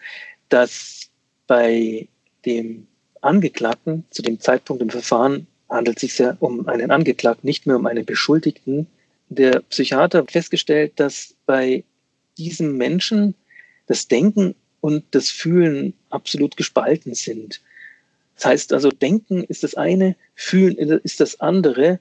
dass 0.50 1.08
bei 1.46 2.06
dem 2.44 2.86
Angeklagten 3.22 4.04
zu 4.10 4.20
dem 4.20 4.38
Zeitpunkt 4.38 4.82
im 4.82 4.90
Verfahren 4.90 5.46
handelt 5.68 5.96
es 5.96 6.02
sich 6.02 6.18
ja 6.18 6.36
um 6.40 6.68
einen 6.68 6.90
Angeklagten, 6.90 7.46
nicht 7.46 7.66
mehr 7.66 7.76
um 7.76 7.86
einen 7.86 8.04
Beschuldigten. 8.04 8.86
Der 9.28 9.60
Psychiater 9.60 10.18
hat 10.18 10.32
festgestellt, 10.32 10.92
dass 10.96 11.34
bei 11.46 11.84
diesem 12.38 12.76
Menschen 12.76 13.34
das 13.86 14.08
Denken 14.08 14.54
und 14.80 15.04
das 15.12 15.30
Fühlen 15.30 15.94
absolut 16.10 16.56
gespalten 16.56 17.14
sind. 17.14 17.60
Das 18.36 18.46
heißt 18.46 18.72
also, 18.72 18.90
Denken 18.90 19.44
ist 19.44 19.62
das 19.62 19.74
eine, 19.74 20.16
Fühlen 20.34 20.76
ist 20.76 21.20
das 21.20 21.40
andere, 21.40 22.00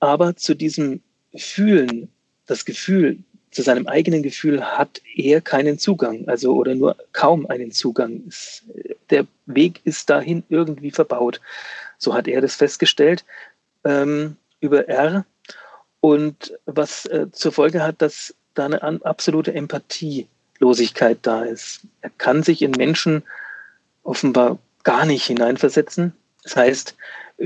aber 0.00 0.36
zu 0.36 0.54
diesem 0.54 1.00
Fühlen, 1.34 2.08
das 2.46 2.64
Gefühl, 2.64 3.18
zu 3.50 3.62
seinem 3.62 3.86
eigenen 3.86 4.22
Gefühl 4.22 4.62
hat 4.62 5.00
er 5.16 5.40
keinen 5.40 5.78
Zugang, 5.78 6.26
also 6.28 6.54
oder 6.54 6.74
nur 6.74 6.96
kaum 7.12 7.46
einen 7.46 7.70
Zugang. 7.70 8.22
Der 9.10 9.26
Weg 9.46 9.80
ist 9.84 10.10
dahin 10.10 10.42
irgendwie 10.48 10.90
verbaut. 10.90 11.40
So 11.98 12.14
hat 12.14 12.28
er 12.28 12.40
das 12.40 12.56
festgestellt 12.56 13.24
ähm, 13.84 14.36
über 14.60 14.88
R. 14.88 15.24
Und 16.00 16.58
was 16.66 17.06
äh, 17.06 17.30
zur 17.32 17.52
Folge 17.52 17.82
hat, 17.82 18.02
dass 18.02 18.34
da 18.54 18.66
eine 18.66 18.82
absolute 18.82 19.54
Empathielosigkeit 19.54 21.18
da 21.22 21.44
ist. 21.44 21.80
Er 22.02 22.10
kann 22.10 22.42
sich 22.42 22.62
in 22.62 22.70
Menschen 22.72 23.22
offenbar 24.02 24.58
gar 24.84 25.06
nicht 25.06 25.24
hineinversetzen. 25.24 26.12
Das 26.42 26.56
heißt, 26.56 26.96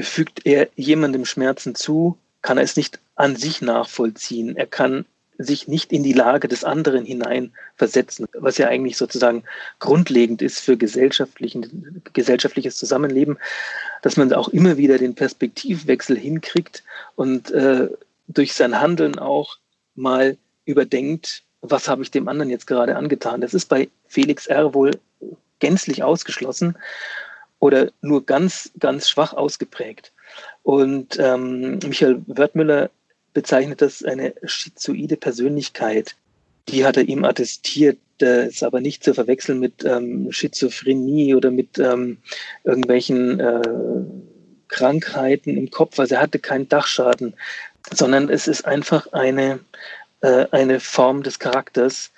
fügt 0.00 0.44
er 0.44 0.68
jemandem 0.76 1.24
Schmerzen 1.24 1.74
zu, 1.74 2.18
kann 2.42 2.58
er 2.58 2.64
es 2.64 2.76
nicht 2.76 2.98
an 3.14 3.36
sich 3.36 3.62
nachvollziehen. 3.62 4.56
Er 4.56 4.66
kann 4.66 5.06
sich 5.38 5.68
nicht 5.68 5.92
in 5.92 6.02
die 6.02 6.12
Lage 6.12 6.48
des 6.48 6.64
anderen 6.64 7.04
hineinversetzen, 7.04 8.26
was 8.34 8.58
ja 8.58 8.66
eigentlich 8.66 8.96
sozusagen 8.96 9.44
grundlegend 9.78 10.42
ist 10.42 10.60
für 10.60 10.76
gesellschaftlichen, 10.76 12.02
gesellschaftliches 12.12 12.76
Zusammenleben, 12.76 13.38
dass 14.02 14.16
man 14.16 14.32
auch 14.32 14.48
immer 14.48 14.76
wieder 14.76 14.98
den 14.98 15.14
Perspektivwechsel 15.14 16.18
hinkriegt 16.18 16.82
und 17.14 17.50
äh, 17.52 17.88
durch 18.26 18.52
sein 18.52 18.80
Handeln 18.80 19.18
auch 19.18 19.58
mal 19.94 20.36
überdenkt, 20.64 21.44
was 21.60 21.88
habe 21.88 22.02
ich 22.02 22.10
dem 22.10 22.28
anderen 22.28 22.50
jetzt 22.50 22.66
gerade 22.66 22.96
angetan. 22.96 23.40
Das 23.40 23.54
ist 23.54 23.66
bei 23.66 23.88
Felix 24.06 24.46
R. 24.46 24.74
wohl 24.74 24.92
gänzlich 25.60 26.02
ausgeschlossen 26.02 26.76
oder 27.58 27.90
nur 28.00 28.24
ganz, 28.24 28.70
ganz 28.78 29.08
schwach 29.08 29.32
ausgeprägt. 29.32 30.12
Und 30.62 31.18
ähm, 31.18 31.78
Michael 31.84 32.22
Wörthmüller 32.26 32.90
bezeichnet 33.34 33.82
das 33.82 34.04
eine 34.04 34.34
schizoide 34.44 35.16
Persönlichkeit. 35.16 36.16
Die 36.68 36.84
hat 36.84 36.96
er 36.96 37.04
ihm 37.04 37.24
attestiert, 37.24 37.98
das 38.18 38.48
ist 38.48 38.62
aber 38.64 38.80
nicht 38.80 39.04
zu 39.04 39.14
verwechseln 39.14 39.60
mit 39.60 39.84
ähm, 39.84 40.30
Schizophrenie 40.32 41.34
oder 41.34 41.50
mit 41.50 41.78
ähm, 41.78 42.18
irgendwelchen 42.64 43.40
äh, 43.40 43.62
Krankheiten 44.68 45.56
im 45.56 45.70
Kopf. 45.70 45.98
Also 45.98 46.16
er 46.16 46.22
hatte 46.22 46.38
keinen 46.38 46.68
Dachschaden, 46.68 47.34
sondern 47.92 48.28
es 48.28 48.48
ist 48.48 48.66
einfach 48.66 49.12
eine, 49.12 49.60
äh, 50.20 50.46
eine 50.50 50.80
Form 50.80 51.22
des 51.22 51.38
Charakters 51.38 52.10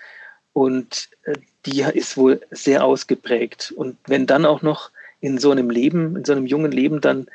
und 0.52 1.10
äh, 1.24 1.34
die 1.66 1.82
ist 1.82 2.16
wohl 2.16 2.40
sehr 2.50 2.84
ausgeprägt. 2.84 3.72
Und 3.76 3.98
wenn 4.06 4.26
dann 4.26 4.46
auch 4.46 4.62
noch 4.62 4.90
in 5.20 5.38
so 5.38 5.50
einem 5.50 5.68
Leben, 5.68 6.16
in 6.16 6.24
so 6.24 6.32
einem 6.32 6.46
jungen 6.46 6.72
Leben 6.72 7.02
dann 7.02 7.26
äh, 7.26 7.30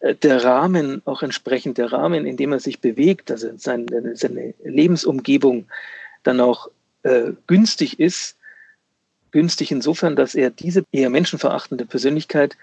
der 0.00 0.44
Rahmen 0.44 1.02
auch 1.04 1.22
entsprechend, 1.22 1.78
der 1.78 1.92
Rahmen, 1.92 2.26
in 2.26 2.36
dem 2.36 2.52
er 2.52 2.60
sich 2.60 2.80
bewegt, 2.80 3.30
also 3.30 3.50
seine, 3.56 4.16
seine 4.16 4.54
Lebensumgebung 4.62 5.66
dann 6.22 6.40
auch 6.40 6.68
äh, 7.02 7.32
günstig 7.46 7.98
ist, 7.98 8.36
günstig 9.30 9.72
insofern, 9.72 10.16
dass 10.16 10.34
er 10.34 10.50
diese 10.50 10.84
eher 10.92 11.10
menschenverachtende 11.10 11.84
Persönlichkeit 11.84 12.56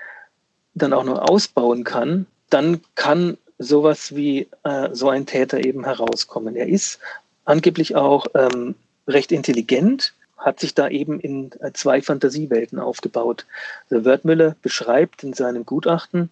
dann 0.73 0.93
auch 0.93 1.03
noch 1.03 1.19
ausbauen 1.19 1.83
kann, 1.83 2.25
dann 2.49 2.81
kann 2.95 3.37
sowas 3.57 4.15
wie 4.15 4.47
äh, 4.63 4.89
so 4.91 5.09
ein 5.09 5.25
Täter 5.25 5.63
eben 5.63 5.85
herauskommen. 5.85 6.55
Er 6.55 6.67
ist 6.67 6.99
angeblich 7.45 7.95
auch 7.95 8.27
ähm, 8.33 8.75
recht 9.07 9.31
intelligent, 9.31 10.13
hat 10.37 10.59
sich 10.59 10.73
da 10.73 10.89
eben 10.89 11.19
in 11.19 11.51
äh, 11.59 11.71
zwei 11.73 12.01
Fantasiewelten 12.01 12.79
aufgebaut. 12.79 13.45
Also 13.89 14.05
Wörthmüller 14.05 14.55
beschreibt 14.61 15.23
in 15.23 15.33
seinem 15.33 15.65
Gutachten, 15.65 16.29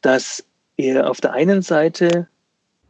dass 0.00 0.44
er 0.76 1.10
auf 1.10 1.20
der 1.20 1.32
einen 1.32 1.62
Seite 1.62 2.28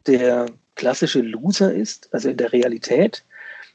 der 0.06 0.46
klassische 0.74 1.20
Loser 1.20 1.72
ist, 1.72 2.08
also 2.12 2.28
in 2.30 2.36
der 2.36 2.52
Realität. 2.52 3.24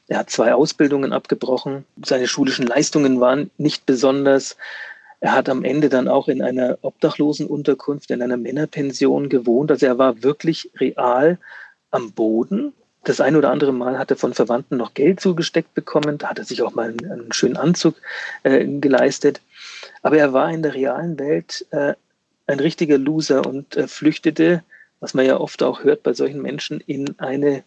Er 0.08 0.18
hat 0.18 0.30
zwei 0.30 0.54
Ausbildungen 0.54 1.12
abgebrochen. 1.12 1.84
Seine 2.04 2.26
schulischen 2.26 2.66
Leistungen 2.66 3.20
waren 3.20 3.50
nicht 3.56 3.86
besonders. 3.86 4.56
Er 5.20 5.32
hat 5.32 5.48
am 5.48 5.64
Ende 5.64 5.88
dann 5.88 6.08
auch 6.08 6.28
in 6.28 6.42
einer 6.42 6.78
Obdachlosenunterkunft, 6.82 8.10
in 8.10 8.20
einer 8.20 8.36
Männerpension 8.36 9.28
gewohnt. 9.28 9.70
Also 9.70 9.86
er 9.86 9.98
war 9.98 10.22
wirklich 10.22 10.70
real 10.78 11.38
am 11.90 12.12
Boden. 12.12 12.74
Das 13.04 13.20
ein 13.20 13.36
oder 13.36 13.50
andere 13.50 13.72
Mal 13.72 13.98
hat 13.98 14.10
er 14.10 14.16
von 14.16 14.34
Verwandten 14.34 14.76
noch 14.76 14.94
Geld 14.94 15.20
zugesteckt 15.20 15.74
bekommen. 15.74 16.18
Da 16.18 16.30
hat 16.30 16.38
er 16.38 16.44
sich 16.44 16.62
auch 16.62 16.74
mal 16.74 16.88
einen, 16.90 17.10
einen 17.10 17.32
schönen 17.32 17.56
Anzug 17.56 17.96
äh, 18.42 18.66
geleistet. 18.66 19.40
Aber 20.02 20.18
er 20.18 20.32
war 20.32 20.50
in 20.50 20.62
der 20.62 20.74
realen 20.74 21.18
Welt 21.18 21.66
äh, 21.70 21.94
ein 22.46 22.60
richtiger 22.60 22.98
Loser 22.98 23.46
und 23.46 23.76
äh, 23.76 23.88
flüchtete, 23.88 24.62
was 25.00 25.14
man 25.14 25.26
ja 25.26 25.38
oft 25.38 25.62
auch 25.62 25.84
hört 25.84 26.02
bei 26.02 26.12
solchen 26.12 26.42
Menschen, 26.42 26.80
in 26.80 27.18
eine 27.18 27.64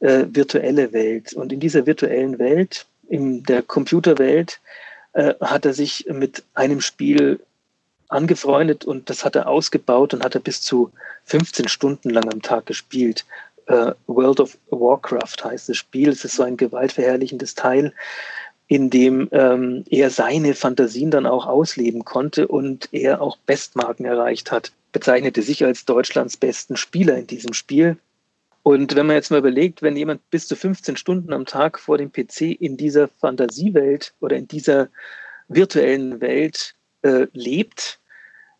äh, 0.00 0.26
virtuelle 0.28 0.92
Welt. 0.92 1.32
Und 1.32 1.52
in 1.52 1.60
dieser 1.60 1.86
virtuellen 1.86 2.38
Welt, 2.38 2.86
in 3.08 3.42
der 3.44 3.62
Computerwelt, 3.62 4.60
äh, 5.12 5.34
hat 5.40 5.64
er 5.64 5.74
sich 5.74 6.06
mit 6.08 6.44
einem 6.54 6.80
Spiel 6.80 7.40
angefreundet 8.08 8.84
und 8.84 9.10
das 9.10 9.24
hat 9.24 9.36
er 9.36 9.48
ausgebaut 9.48 10.14
und 10.14 10.24
hat 10.24 10.34
er 10.34 10.40
bis 10.40 10.62
zu 10.62 10.90
15 11.24 11.68
Stunden 11.68 12.10
lang 12.10 12.30
am 12.32 12.42
Tag 12.42 12.66
gespielt. 12.66 13.24
Uh, 13.70 13.92
World 14.06 14.40
of 14.40 14.56
Warcraft 14.70 15.44
heißt 15.44 15.68
das 15.68 15.76
Spiel. 15.76 16.08
Es 16.08 16.24
ist 16.24 16.36
so 16.36 16.42
ein 16.42 16.56
gewaltverherrlichendes 16.56 17.54
Teil, 17.54 17.92
in 18.68 18.90
dem 18.90 19.28
ähm, 19.32 19.84
er 19.88 20.10
seine 20.10 20.54
Fantasien 20.54 21.10
dann 21.10 21.26
auch 21.26 21.46
ausleben 21.46 22.04
konnte 22.04 22.46
und 22.46 22.88
er 22.92 23.22
auch 23.22 23.38
Bestmarken 23.38 24.04
erreicht 24.04 24.52
hat. 24.52 24.72
Bezeichnete 24.92 25.42
sich 25.42 25.64
als 25.64 25.86
Deutschlands 25.86 26.36
besten 26.36 26.76
Spieler 26.76 27.16
in 27.16 27.26
diesem 27.26 27.54
Spiel. 27.54 27.96
Und 28.62 28.94
wenn 28.94 29.06
man 29.06 29.16
jetzt 29.16 29.30
mal 29.30 29.38
überlegt, 29.38 29.80
wenn 29.80 29.96
jemand 29.96 30.28
bis 30.30 30.46
zu 30.46 30.54
15 30.54 30.98
Stunden 30.98 31.32
am 31.32 31.46
Tag 31.46 31.78
vor 31.78 31.96
dem 31.96 32.12
PC 32.12 32.60
in 32.60 32.76
dieser 32.76 33.08
Fantasiewelt 33.08 34.12
oder 34.20 34.36
in 34.36 34.46
dieser 34.46 34.88
virtuellen 35.48 36.20
Welt 36.20 36.74
äh, 37.00 37.26
lebt, 37.32 37.98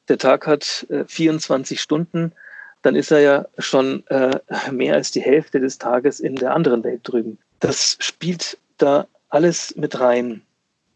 der 0.09 0.17
Tag 0.17 0.47
hat 0.47 0.87
äh, 0.89 1.05
24 1.05 1.81
Stunden, 1.81 2.33
dann 2.81 2.95
ist 2.95 3.11
er 3.11 3.21
ja 3.21 3.47
schon 3.59 4.07
äh, 4.07 4.39
mehr 4.73 4.95
als 4.95 5.11
die 5.11 5.21
Hälfte 5.21 5.61
des 5.61 5.77
Tages 5.77 6.21
in 6.21 6.37
der 6.37 6.55
anderen 6.55 6.83
Welt 6.83 7.01
drüben. 7.03 7.37
Das 7.61 7.99
spielt 8.01 8.57
da 8.79 9.07
alles 9.29 9.75
mit 9.77 10.01
rein. 10.01 10.43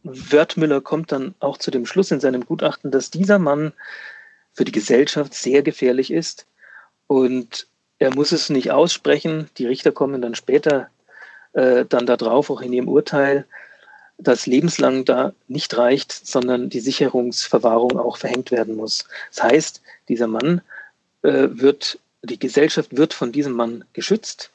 Wörthmüller 0.04 0.80
kommt 0.80 1.12
dann 1.12 1.34
auch 1.40 1.58
zu 1.58 1.70
dem 1.70 1.86
Schluss 1.86 2.10
in 2.10 2.20
seinem 2.20 2.44
Gutachten, 2.44 2.90
dass 2.90 3.10
dieser 3.10 3.38
Mann 3.38 3.72
für 4.52 4.64
die 4.64 4.72
Gesellschaft 4.72 5.34
sehr 5.34 5.62
gefährlich 5.62 6.10
ist 6.10 6.46
und 7.06 7.66
er 7.98 8.14
muss 8.14 8.32
es 8.32 8.50
nicht 8.50 8.70
aussprechen. 8.70 9.48
Die 9.58 9.66
Richter 9.66 9.92
kommen 9.92 10.22
dann 10.22 10.34
später 10.34 10.88
äh, 11.52 11.84
dann 11.84 12.06
darauf, 12.06 12.50
auch 12.50 12.60
in 12.60 12.72
ihrem 12.72 12.88
Urteil, 12.88 13.46
dass 14.18 14.46
lebenslang 14.46 15.04
da 15.04 15.32
nicht 15.48 15.76
reicht, 15.76 16.12
sondern 16.12 16.68
die 16.68 16.80
Sicherungsverwahrung 16.80 17.98
auch 17.98 18.16
verhängt 18.16 18.50
werden 18.50 18.76
muss. 18.76 19.06
Das 19.30 19.42
heißt, 19.42 19.82
dieser 20.08 20.26
Mann 20.26 20.62
äh, 21.22 21.48
wird, 21.50 21.98
die 22.22 22.38
Gesellschaft 22.38 22.96
wird 22.96 23.14
von 23.14 23.32
diesem 23.32 23.52
Mann 23.52 23.84
geschützt. 23.92 24.51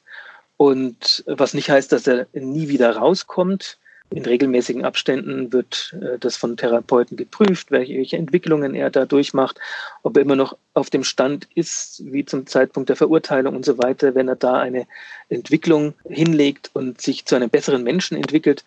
Und 0.57 1.23
was 1.27 1.53
nicht 1.53 1.69
heißt, 1.69 1.91
dass 1.91 2.07
er 2.07 2.27
nie 2.33 2.67
wieder 2.67 2.95
rauskommt. 2.95 3.77
In 4.09 4.25
regelmäßigen 4.25 4.85
Abständen 4.85 5.51
wird 5.51 5.93
äh, 6.01 6.17
das 6.17 6.37
von 6.37 6.55
Therapeuten 6.55 7.17
geprüft, 7.17 7.71
welche, 7.71 7.95
welche 7.95 8.15
Entwicklungen 8.15 8.73
er 8.73 8.89
da 8.89 9.05
durchmacht, 9.05 9.59
ob 10.01 10.15
er 10.15 10.23
immer 10.23 10.37
noch 10.37 10.57
auf 10.73 10.89
dem 10.89 11.03
Stand 11.03 11.47
ist, 11.55 12.01
wie 12.05 12.23
zum 12.23 12.47
Zeitpunkt 12.47 12.87
der 12.87 12.95
Verurteilung 12.95 13.55
und 13.55 13.65
so 13.65 13.77
weiter. 13.77 14.15
Wenn 14.15 14.29
er 14.29 14.37
da 14.37 14.59
eine 14.59 14.87
Entwicklung 15.27 15.93
hinlegt 16.05 16.71
und 16.73 17.01
sich 17.01 17.25
zu 17.25 17.35
einem 17.35 17.49
besseren 17.49 17.83
Menschen 17.83 18.15
entwickelt, 18.15 18.63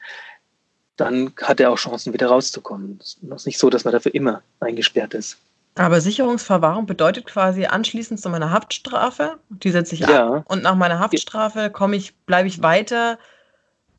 dann 0.99 1.33
hat 1.41 1.59
er 1.59 1.71
auch 1.71 1.79
Chancen, 1.79 2.13
wieder 2.13 2.27
rauszukommen. 2.27 2.99
Es 3.01 3.17
ist 3.23 3.47
nicht 3.47 3.59
so, 3.59 3.71
dass 3.71 3.85
man 3.85 3.93
dafür 3.93 4.15
immer 4.15 4.43
eingesperrt 4.61 5.15
ist. 5.15 5.39
Aber 5.75 6.01
Sicherungsverwahrung 6.01 6.87
bedeutet 6.87 7.27
quasi 7.27 7.67
anschließend 7.67 8.21
zu 8.21 8.29
meiner 8.29 8.51
Haftstrafe, 8.51 9.39
die 9.49 9.71
setze 9.71 9.95
ich 9.95 10.01
ja. 10.01 10.35
ab. 10.35 10.45
Und 10.49 10.63
nach 10.63 10.75
meiner 10.75 10.99
Haftstrafe 10.99 11.71
komme 11.71 11.97
ich, 11.97 12.15
bleibe 12.27 12.49
ich 12.49 12.63
weiter, 12.63 13.19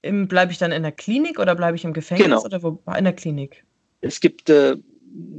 bleibe 0.01 0.51
ich 0.51 0.57
dann 0.57 0.71
in 0.71 0.83
der 0.83 0.91
Klinik 0.91 1.39
oder 1.39 1.55
bleibe 1.55 1.77
ich 1.77 1.85
im 1.85 1.93
Gefängnis 1.93 2.25
genau. 2.25 2.43
oder 2.43 2.61
wo, 2.63 2.79
in 2.97 3.03
der 3.03 3.13
Klinik? 3.13 3.63
Es 4.01 4.19
gibt 4.19 4.49
äh, 4.49 4.75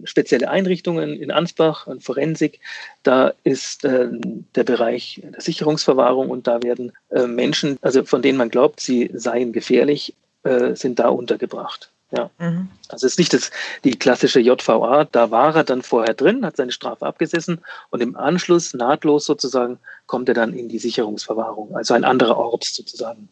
spezielle 0.05 0.49
Einrichtungen 0.49 1.15
in 1.15 1.31
Ansbach, 1.31 1.87
in 1.87 2.01
Forensik. 2.01 2.61
Da 3.03 3.35
ist 3.45 3.85
äh, 3.85 4.09
der 4.55 4.65
Bereich 4.65 5.21
der 5.23 5.41
Sicherungsverwahrung 5.41 6.31
und 6.31 6.47
da 6.47 6.63
werden 6.63 6.93
äh, 7.11 7.27
Menschen, 7.27 7.79
also 7.83 8.05
von 8.05 8.23
denen 8.23 8.39
man 8.39 8.49
glaubt, 8.49 8.81
sie 8.81 9.11
seien 9.15 9.53
gefährlich, 9.53 10.15
äh, 10.45 10.75
sind 10.75 10.99
da 10.99 11.09
untergebracht. 11.09 11.91
Ja. 12.15 12.31
Mhm. 12.39 12.69
Also 12.89 13.07
es 13.07 13.15
ist 13.15 13.19
nicht 13.19 13.33
das, 13.33 13.51
die 13.85 13.99
klassische 13.99 14.39
JVA, 14.39 15.05
da 15.11 15.31
war 15.31 15.57
er 15.57 15.65
dann 15.65 15.83
vorher 15.83 16.15
drin, 16.15 16.45
hat 16.45 16.57
seine 16.57 16.73
Strafe 16.73 17.07
abgesessen 17.07 17.61
und 17.91 18.03
im 18.03 18.17
Anschluss, 18.17 18.75
nahtlos 18.75 19.25
sozusagen, 19.25 19.79
kommt 20.07 20.29
er 20.29 20.35
dann 20.35 20.53
in 20.53 20.69
die 20.69 20.79
Sicherungsverwahrung, 20.79 21.75
also 21.75 21.95
ein 21.95 22.05
anderer 22.05 22.37
Ort 22.37 22.65
sozusagen. 22.65 23.29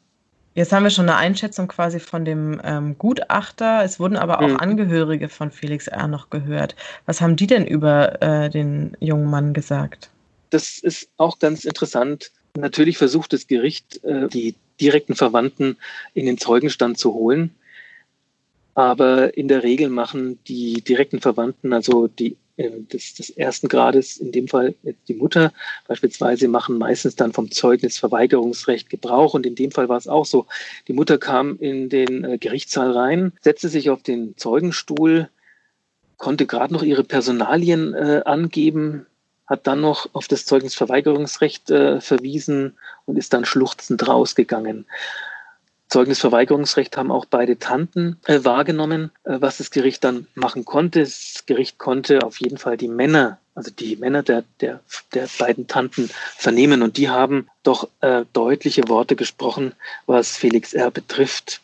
Jetzt 0.54 0.72
haben 0.72 0.82
wir 0.82 0.90
schon 0.90 1.08
eine 1.08 1.16
Einschätzung 1.16 1.68
quasi 1.68 2.00
von 2.00 2.24
dem 2.24 2.60
ähm, 2.64 2.98
Gutachter. 2.98 3.84
Es 3.84 4.00
wurden 4.00 4.16
aber 4.16 4.40
auch 4.40 4.48
mhm. 4.48 4.56
Angehörige 4.56 5.28
von 5.28 5.52
Felix 5.52 5.86
R. 5.86 6.08
noch 6.08 6.28
gehört. 6.28 6.74
Was 7.06 7.20
haben 7.20 7.36
die 7.36 7.46
denn 7.46 7.66
über 7.66 8.20
äh, 8.20 8.50
den 8.50 8.96
jungen 8.98 9.30
Mann 9.30 9.54
gesagt? 9.54 10.10
Das 10.50 10.78
ist 10.78 11.08
auch 11.18 11.38
ganz 11.38 11.64
interessant. 11.64 12.32
Natürlich 12.56 12.98
versucht 12.98 13.32
das 13.32 13.46
Gericht, 13.46 14.02
äh, 14.02 14.26
die 14.28 14.56
direkten 14.80 15.14
Verwandten 15.14 15.76
in 16.14 16.26
den 16.26 16.36
Zeugenstand 16.36 16.98
zu 16.98 17.14
holen. 17.14 17.54
Aber 18.74 19.36
in 19.36 19.48
der 19.48 19.62
Regel 19.62 19.88
machen 19.88 20.38
die 20.46 20.82
direkten 20.82 21.20
Verwandten, 21.20 21.72
also 21.72 22.06
die 22.06 22.36
äh, 22.56 22.70
des, 22.92 23.14
des 23.14 23.30
ersten 23.30 23.68
Grades, 23.68 24.18
in 24.18 24.32
dem 24.32 24.46
Fall 24.46 24.74
die 25.08 25.14
Mutter 25.14 25.52
beispielsweise, 25.88 26.46
machen 26.48 26.78
meistens 26.78 27.16
dann 27.16 27.32
vom 27.32 27.50
Zeugnisverweigerungsrecht 27.50 28.90
Gebrauch. 28.90 29.34
Und 29.34 29.46
in 29.46 29.54
dem 29.54 29.70
Fall 29.70 29.88
war 29.88 29.96
es 29.96 30.08
auch 30.08 30.26
so. 30.26 30.46
Die 30.86 30.92
Mutter 30.92 31.18
kam 31.18 31.56
in 31.58 31.88
den 31.88 32.24
äh, 32.24 32.38
Gerichtssaal 32.38 32.92
rein, 32.92 33.32
setzte 33.40 33.68
sich 33.68 33.90
auf 33.90 34.02
den 34.02 34.36
Zeugenstuhl, 34.36 35.28
konnte 36.18 36.46
gerade 36.46 36.72
noch 36.72 36.82
ihre 36.82 37.04
Personalien 37.04 37.94
äh, 37.94 38.22
angeben, 38.24 39.06
hat 39.46 39.66
dann 39.66 39.80
noch 39.80 40.08
auf 40.12 40.28
das 40.28 40.44
Zeugnisverweigerungsrecht 40.44 41.70
äh, 41.70 42.00
verwiesen 42.00 42.74
und 43.06 43.16
ist 43.16 43.32
dann 43.32 43.44
schluchzend 43.44 44.06
rausgegangen. 44.06 44.86
Zeugnisverweigerungsrecht 45.90 46.96
haben 46.96 47.10
auch 47.10 47.24
beide 47.24 47.58
Tanten 47.58 48.16
äh, 48.26 48.40
wahrgenommen, 48.44 49.10
äh, 49.24 49.36
was 49.40 49.58
das 49.58 49.70
Gericht 49.70 50.04
dann 50.04 50.26
machen 50.34 50.64
konnte. 50.64 51.00
Das 51.00 51.44
Gericht 51.46 51.78
konnte 51.78 52.24
auf 52.24 52.40
jeden 52.40 52.58
Fall 52.58 52.76
die 52.76 52.88
Männer, 52.88 53.38
also 53.54 53.70
die 53.70 53.96
Männer 53.96 54.22
der, 54.22 54.44
der, 54.60 54.80
der 55.12 55.28
beiden 55.38 55.66
Tanten 55.66 56.08
vernehmen 56.36 56.82
und 56.82 56.96
die 56.96 57.10
haben 57.10 57.48
doch 57.64 57.88
äh, 58.00 58.24
deutliche 58.32 58.88
Worte 58.88 59.16
gesprochen, 59.16 59.74
was 60.06 60.36
Felix 60.36 60.72
R. 60.74 60.92
betrifft. 60.92 61.60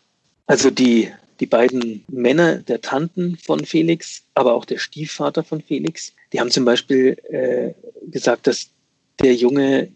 Also 0.48 0.70
die, 0.70 1.12
die 1.38 1.46
beiden 1.46 2.04
Männer 2.08 2.56
der 2.56 2.80
Tanten 2.80 3.36
von 3.36 3.64
Felix, 3.64 4.22
aber 4.34 4.54
auch 4.54 4.64
der 4.64 4.78
Stiefvater 4.78 5.44
von 5.44 5.60
Felix, 5.60 6.12
die 6.32 6.40
haben 6.40 6.50
zum 6.50 6.64
Beispiel 6.64 7.16
äh, 7.30 7.74
gesagt, 8.10 8.48
dass 8.48 8.70
der 9.20 9.34
Junge 9.34 9.92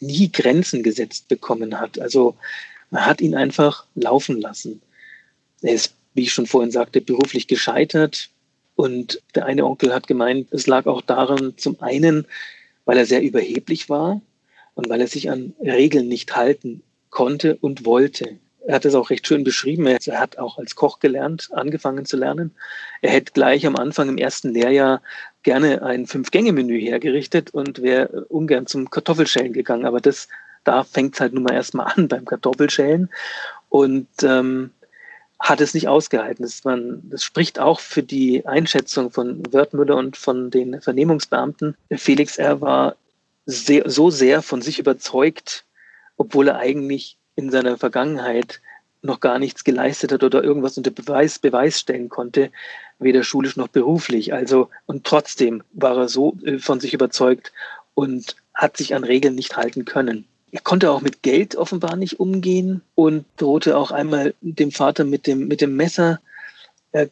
nie 0.00 0.30
Grenzen 0.30 0.82
gesetzt 0.82 1.28
bekommen 1.28 1.78
hat. 1.78 1.98
Also 1.98 2.36
man 2.90 3.06
hat 3.06 3.20
ihn 3.20 3.34
einfach 3.34 3.86
laufen 3.94 4.40
lassen. 4.40 4.82
Er 5.62 5.74
ist, 5.74 5.94
wie 6.14 6.22
ich 6.22 6.32
schon 6.32 6.46
vorhin 6.46 6.70
sagte, 6.70 7.00
beruflich 7.00 7.46
gescheitert. 7.46 8.28
Und 8.76 9.22
der 9.34 9.46
eine 9.46 9.64
Onkel 9.64 9.92
hat 9.92 10.06
gemeint, 10.06 10.48
es 10.52 10.66
lag 10.66 10.86
auch 10.86 11.02
daran, 11.02 11.54
zum 11.56 11.80
einen, 11.82 12.26
weil 12.84 12.98
er 12.98 13.06
sehr 13.06 13.22
überheblich 13.22 13.88
war 13.88 14.20
und 14.74 14.88
weil 14.88 15.00
er 15.00 15.06
sich 15.06 15.30
an 15.30 15.54
Regeln 15.60 16.08
nicht 16.08 16.34
halten 16.34 16.82
konnte 17.10 17.56
und 17.60 17.84
wollte. 17.84 18.38
Er 18.66 18.74
hat 18.76 18.84
es 18.84 18.94
auch 18.94 19.10
recht 19.10 19.26
schön 19.26 19.44
beschrieben. 19.44 19.86
Er 19.86 20.20
hat 20.20 20.38
auch 20.38 20.58
als 20.58 20.74
Koch 20.76 21.00
gelernt, 21.00 21.48
angefangen 21.52 22.04
zu 22.04 22.16
lernen. 22.16 22.52
Er 23.00 23.10
hätte 23.10 23.32
gleich 23.32 23.66
am 23.66 23.76
Anfang 23.76 24.08
im 24.08 24.18
ersten 24.18 24.52
Lehrjahr 24.52 25.02
gerne 25.42 25.82
ein 25.82 26.06
Fünf-Gänge-Menü 26.06 26.78
hergerichtet 26.80 27.50
und 27.52 27.82
wäre 27.82 28.26
ungern 28.26 28.66
zum 28.66 28.90
Kartoffelschälen 28.90 29.52
gegangen. 29.52 29.86
Aber 29.86 30.00
das 30.00 30.28
da 30.64 30.84
fängt 30.84 31.14
es 31.14 31.20
halt 31.20 31.32
nun 31.32 31.44
mal 31.44 31.54
erstmal 31.54 31.92
an 31.94 32.08
beim 32.08 32.24
Kartoffelschälen 32.24 33.10
und 33.68 34.08
ähm, 34.22 34.70
hat 35.38 35.60
es 35.60 35.72
nicht 35.72 35.88
ausgehalten. 35.88 36.42
Das, 36.44 36.64
man, 36.64 37.00
das 37.04 37.24
spricht 37.24 37.58
auch 37.58 37.80
für 37.80 38.02
die 38.02 38.46
Einschätzung 38.46 39.10
von 39.10 39.42
Wörthmüller 39.52 39.96
und 39.96 40.16
von 40.16 40.50
den 40.50 40.80
Vernehmungsbeamten. 40.80 41.76
Felix 41.92 42.36
R. 42.36 42.60
war 42.60 42.96
sehr, 43.46 43.88
so 43.88 44.10
sehr 44.10 44.42
von 44.42 44.60
sich 44.60 44.78
überzeugt, 44.78 45.64
obwohl 46.18 46.48
er 46.48 46.58
eigentlich 46.58 47.16
in 47.36 47.50
seiner 47.50 47.78
Vergangenheit 47.78 48.60
noch 49.02 49.20
gar 49.20 49.38
nichts 49.38 49.64
geleistet 49.64 50.12
hat 50.12 50.22
oder 50.22 50.44
irgendwas 50.44 50.76
unter 50.76 50.90
Beweis, 50.90 51.38
Beweis 51.38 51.80
stellen 51.80 52.10
konnte, 52.10 52.50
weder 52.98 53.24
schulisch 53.24 53.56
noch 53.56 53.68
beruflich. 53.68 54.34
Also, 54.34 54.68
und 54.84 55.04
trotzdem 55.04 55.62
war 55.72 55.96
er 55.96 56.08
so 56.08 56.36
äh, 56.44 56.58
von 56.58 56.80
sich 56.80 56.92
überzeugt 56.92 57.52
und 57.94 58.36
hat 58.52 58.76
sich 58.76 58.94
an 58.94 59.04
Regeln 59.04 59.34
nicht 59.34 59.56
halten 59.56 59.86
können. 59.86 60.26
Er 60.52 60.60
konnte 60.60 60.90
auch 60.90 61.00
mit 61.00 61.22
Geld 61.22 61.56
offenbar 61.56 61.96
nicht 61.96 62.18
umgehen 62.18 62.82
und 62.94 63.24
drohte 63.36 63.76
auch 63.76 63.90
einmal 63.90 64.34
dem 64.40 64.72
Vater 64.72 65.04
mit 65.04 65.26
dem, 65.26 65.46
mit 65.46 65.60
dem 65.60 65.76
Messer. 65.76 66.20
Er 66.92 67.08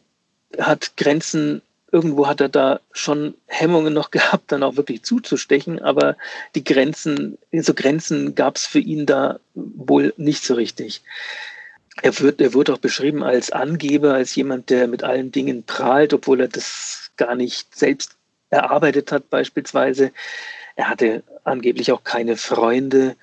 hat 0.59 0.97
Grenzen, 0.97 1.63
irgendwo 1.93 2.27
hat 2.27 2.41
er 2.41 2.49
da 2.49 2.81
schon 2.93 3.35
Hemmungen 3.47 3.95
noch 3.95 4.11
gehabt, 4.13 4.51
dann 4.51 4.63
auch 4.63 4.77
wirklich 4.77 5.03
zuzustechen, 5.05 5.81
aber 5.81 6.17
die 6.55 6.65
Grenzen, 6.65 7.39
so 7.53 7.75
Grenzen 7.75 8.35
gab 8.35 8.57
es 8.57 8.67
für 8.67 8.81
ihn 8.81 9.07
da 9.07 9.39
wohl 9.55 10.13
nicht 10.17 10.45
so 10.45 10.55
richtig. 10.55 11.03
Er 12.03 12.19
wird, 12.21 12.41
er 12.41 12.55
wird 12.55 12.71
auch 12.71 12.79
beschrieben 12.79 13.25
als 13.25 13.51
Angeber, 13.51 14.15
als 14.15 14.35
jemand, 14.35 14.71
der 14.71 14.87
mit 14.87 15.03
allen 15.03 15.33
Dingen 15.33 15.65
prahlt, 15.65 16.15
obwohl 16.15 16.41
er 16.41 16.49
das 16.49 17.11
gar 17.17 17.35
nicht 17.35 17.77
selbst 17.77 18.17
erarbeitet 18.51 19.11
hat, 19.13 19.31
beispielsweise. 19.31 20.13
Er 20.77 20.89
hatte 20.89 21.25
angeblich 21.49 21.93
auch 21.93 22.05
keine 22.05 22.37
Freunde 22.37 23.17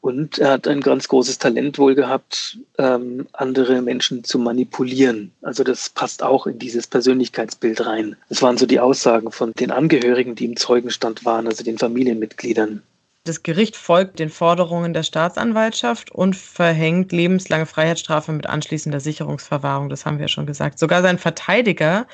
und 0.00 0.38
er 0.38 0.52
hat 0.52 0.66
ein 0.66 0.80
ganz 0.80 1.08
großes 1.08 1.38
Talent 1.38 1.78
wohl 1.78 1.94
gehabt, 1.94 2.58
ähm, 2.78 3.26
andere 3.32 3.82
Menschen 3.82 4.24
zu 4.24 4.38
manipulieren. 4.38 5.32
Also 5.42 5.62
das 5.62 5.90
passt 5.90 6.22
auch 6.22 6.46
in 6.46 6.58
dieses 6.58 6.86
Persönlichkeitsbild 6.86 7.84
rein. 7.84 8.16
Das 8.30 8.40
waren 8.40 8.56
so 8.56 8.64
die 8.64 8.80
Aussagen 8.80 9.30
von 9.30 9.52
den 9.52 9.70
Angehörigen, 9.70 10.34
die 10.34 10.46
im 10.46 10.56
Zeugenstand 10.56 11.26
waren, 11.26 11.46
also 11.46 11.62
den 11.62 11.76
Familienmitgliedern. 11.76 12.82
Das 13.24 13.42
Gericht 13.42 13.76
folgt 13.76 14.18
den 14.18 14.30
Forderungen 14.30 14.94
der 14.94 15.02
Staatsanwaltschaft 15.02 16.10
und 16.10 16.34
verhängt 16.34 17.12
lebenslange 17.12 17.66
Freiheitsstrafe 17.66 18.32
mit 18.32 18.46
anschließender 18.46 19.00
Sicherungsverwahrung. 19.00 19.90
Das 19.90 20.06
haben 20.06 20.16
wir 20.16 20.24
ja 20.24 20.28
schon 20.28 20.46
gesagt. 20.46 20.78
Sogar 20.78 21.02
sein 21.02 21.18
Verteidiger 21.18 22.06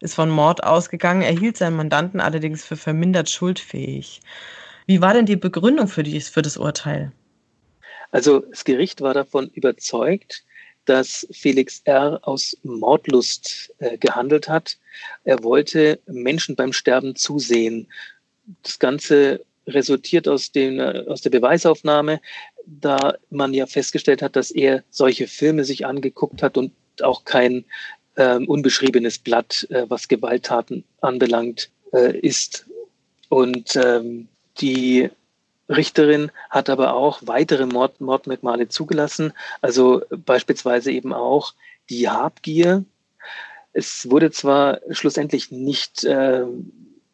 ist 0.00 0.14
von 0.14 0.30
Mord 0.30 0.64
ausgegangen, 0.64 1.20
erhielt 1.20 1.58
seinen 1.58 1.76
Mandanten 1.76 2.20
allerdings 2.20 2.64
für 2.64 2.76
vermindert 2.76 3.28
schuldfähig. 3.28 4.22
Wie 4.86 5.00
war 5.00 5.14
denn 5.14 5.26
die 5.26 5.36
Begründung 5.36 5.88
für, 5.88 6.02
dies, 6.02 6.28
für 6.28 6.42
das 6.42 6.56
Urteil? 6.56 7.12
Also 8.10 8.40
das 8.40 8.64
Gericht 8.64 9.00
war 9.00 9.14
davon 9.14 9.48
überzeugt, 9.54 10.44
dass 10.84 11.26
Felix 11.32 11.80
R. 11.84 12.20
aus 12.22 12.56
Mordlust 12.62 13.72
äh, 13.78 13.96
gehandelt 13.96 14.48
hat. 14.48 14.76
Er 15.24 15.42
wollte 15.42 15.98
Menschen 16.06 16.56
beim 16.56 16.72
Sterben 16.72 17.16
zusehen. 17.16 17.88
Das 18.62 18.78
Ganze 18.78 19.44
resultiert 19.66 20.28
aus, 20.28 20.52
den, 20.52 20.80
aus 20.80 21.22
der 21.22 21.30
Beweisaufnahme, 21.30 22.20
da 22.66 23.16
man 23.30 23.54
ja 23.54 23.66
festgestellt 23.66 24.20
hat, 24.20 24.36
dass 24.36 24.50
er 24.50 24.84
solche 24.90 25.26
Filme 25.26 25.64
sich 25.64 25.86
angeguckt 25.86 26.42
hat 26.42 26.58
und 26.58 26.72
auch 27.00 27.24
kein 27.24 27.64
äh, 28.16 28.36
unbeschriebenes 28.36 29.18
Blatt, 29.18 29.66
äh, 29.70 29.86
was 29.88 30.08
Gewalttaten 30.08 30.84
anbelangt, 31.00 31.70
äh, 31.92 32.18
ist. 32.18 32.66
Und 33.30 33.74
ähm, 33.76 34.28
die 34.60 35.10
Richterin 35.68 36.30
hat 36.50 36.68
aber 36.68 36.94
auch 36.94 37.20
weitere 37.24 37.66
Mord 37.66 38.00
Mordmerkmale 38.00 38.68
zugelassen, 38.68 39.32
also 39.62 40.02
beispielsweise 40.10 40.92
eben 40.92 41.12
auch 41.12 41.54
die 41.88 42.08
Habgier. 42.08 42.84
Es 43.72 44.10
wurde 44.10 44.30
zwar 44.30 44.80
schlussendlich 44.90 45.50
nicht 45.50 46.04
äh, 46.04 46.44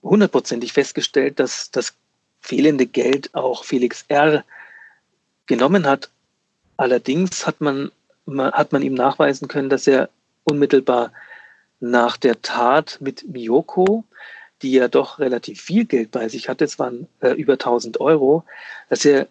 hundertprozentig 0.02 0.72
festgestellt, 0.72 1.38
dass 1.38 1.70
das 1.70 1.94
fehlende 2.40 2.86
Geld 2.86 3.34
auch 3.34 3.64
Felix 3.64 4.04
R. 4.08 4.44
genommen 5.46 5.86
hat. 5.86 6.10
Allerdings 6.76 7.46
hat 7.46 7.60
man, 7.60 7.92
hat 8.26 8.72
man 8.72 8.82
ihm 8.82 8.94
nachweisen 8.94 9.48
können, 9.48 9.70
dass 9.70 9.86
er 9.86 10.08
unmittelbar 10.44 11.12
nach 11.78 12.16
der 12.16 12.42
Tat 12.42 12.98
mit 13.00 13.28
Miyoko 13.28 14.04
die 14.62 14.72
ja 14.72 14.88
doch 14.88 15.18
relativ 15.18 15.60
viel 15.60 15.84
Geld 15.84 16.10
bei 16.10 16.28
sich 16.28 16.48
hatte, 16.48 16.64
es 16.64 16.78
waren 16.78 17.08
äh, 17.20 17.30
über 17.30 17.54
1000 17.54 18.00
Euro, 18.00 18.44
dass 18.88 19.04
er 19.04 19.28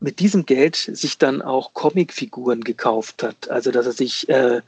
mit 0.00 0.20
diesem 0.20 0.44
Geld 0.46 0.76
sich 0.76 1.18
dann 1.18 1.42
auch 1.42 1.72
Comicfiguren 1.72 2.62
gekauft 2.62 3.22
hat. 3.22 3.48
Also 3.48 3.70
dass 3.70 3.86
er 3.86 3.92
sich 3.92 4.28
äh, 4.28 4.60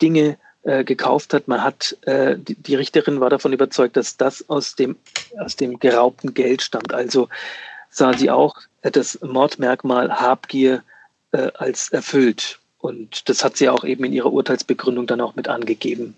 Dinge 0.00 0.38
äh, 0.62 0.84
gekauft 0.84 1.34
hat. 1.34 1.48
Man 1.48 1.62
hat 1.62 1.96
äh, 2.02 2.36
die, 2.38 2.54
die, 2.54 2.74
Richterin 2.74 3.20
war 3.20 3.30
davon 3.30 3.52
überzeugt, 3.52 3.96
dass 3.96 4.16
das 4.16 4.48
aus 4.48 4.74
dem 4.74 4.96
aus 5.38 5.56
dem 5.56 5.78
geraubten 5.78 6.34
Geld 6.34 6.62
stammt. 6.62 6.92
Also 6.92 7.28
sah 7.90 8.14
sie 8.14 8.30
auch 8.30 8.56
das 8.82 9.18
Mordmerkmal 9.22 10.20
Habgier 10.20 10.82
äh, 11.32 11.50
als 11.54 11.90
erfüllt. 11.90 12.58
Und 12.78 13.28
das 13.28 13.44
hat 13.44 13.56
sie 13.56 13.68
auch 13.68 13.84
eben 13.84 14.04
in 14.04 14.12
ihrer 14.12 14.32
Urteilsbegründung 14.32 15.06
dann 15.06 15.20
auch 15.20 15.34
mit 15.34 15.48
angegeben. 15.48 16.14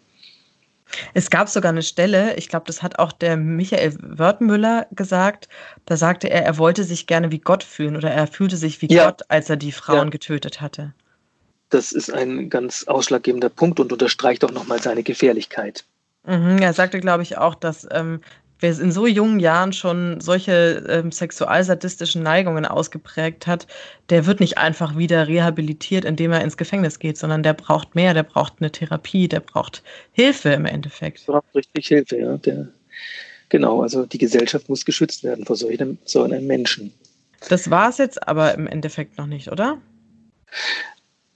Es 1.15 1.31
gab 1.31 1.49
sogar 1.49 1.71
eine 1.71 1.83
Stelle, 1.83 2.37
ich 2.37 2.49
glaube, 2.49 2.67
das 2.67 2.83
hat 2.83 2.99
auch 2.99 3.13
der 3.13 3.37
Michael 3.37 3.97
Wörthmüller 4.01 4.87
gesagt, 4.91 5.49
da 5.87 5.97
sagte 5.97 6.29
er, 6.29 6.45
er 6.45 6.59
wollte 6.59 6.85
sich 6.85 7.07
gerne 7.07 7.31
wie 7.31 7.39
Gott 7.39 7.65
fühlen 7.65 7.97
oder 7.97 8.11
er 8.11 8.27
fühlte 8.27 8.57
sich 8.57 8.83
wie 8.83 8.93
ja. 8.93 9.07
Gott, 9.07 9.23
als 9.29 9.49
er 9.51 9.57
die 9.57 9.73
Frauen 9.73 10.09
ja. 10.09 10.11
getötet 10.11 10.61
hatte. 10.61 10.93
Das 11.71 11.93
ist 11.93 12.13
ein 12.13 12.51
ganz 12.51 12.85
ausschlaggebender 12.85 13.49
Punkt 13.49 13.81
und 13.81 13.93
unterstreicht 13.93 14.45
auch 14.45 14.51
nochmal 14.51 14.83
seine 14.83 15.03
Gefährlichkeit. 15.03 15.85
Mhm, 16.27 16.59
er 16.59 16.73
sagte, 16.73 17.01
glaube 17.01 17.23
ich, 17.23 17.39
auch, 17.39 17.55
dass 17.55 17.87
ähm, 17.91 18.21
wer 18.63 18.79
in 18.79 18.93
so 18.93 19.07
jungen 19.07 19.41
Jahren 19.41 19.73
schon 19.73 20.21
solche 20.21 20.85
ähm, 20.89 21.13
sexualsadistischen 21.13 22.23
Neigungen 22.23 22.65
ausgeprägt 22.65 23.47
hat, 23.47 23.67
der 24.09 24.27
wird 24.27 24.41
nicht 24.41 24.59
einfach 24.59 24.97
wieder 24.97 25.29
rehabilitiert, 25.29 26.05
indem 26.05 26.33
er 26.33 26.43
ins 26.43 26.57
Gefängnis 26.57 26.99
geht, 26.99 27.19
sondern 27.19 27.43
der 27.43 27.55
braucht 27.55 27.95
mehr, 27.95 28.15
der 28.15 28.23
braucht 28.23 28.55
eine 28.61 28.71
Therapie, 28.71 29.29
der 29.29 29.41
braucht 29.41 29.83
Hilfe 30.13 30.51
im 30.51 30.65
Endeffekt. 30.65 31.27
Der 31.27 31.33
braucht 31.35 31.55
richtig 31.55 31.89
Hilfe, 31.89 32.19
ja. 32.19 32.37
Der, 32.39 32.69
genau, 33.49 33.83
also 33.83 34.07
die 34.07 34.19
Gesellschaft 34.19 34.69
muss 34.69 34.85
geschützt 34.85 35.25
werden 35.25 35.45
vor 35.45 35.57
so 35.57 35.69
einem, 35.69 35.99
so 36.05 36.23
einem 36.23 36.47
Menschen. 36.47 36.93
Das 37.49 37.71
war 37.71 37.89
es 37.89 37.99
jetzt 37.99 38.27
aber 38.29 38.55
im 38.55 38.67
Endeffekt 38.67 39.19
noch 39.19 39.27
nicht, 39.27 39.51
oder? 39.51 39.79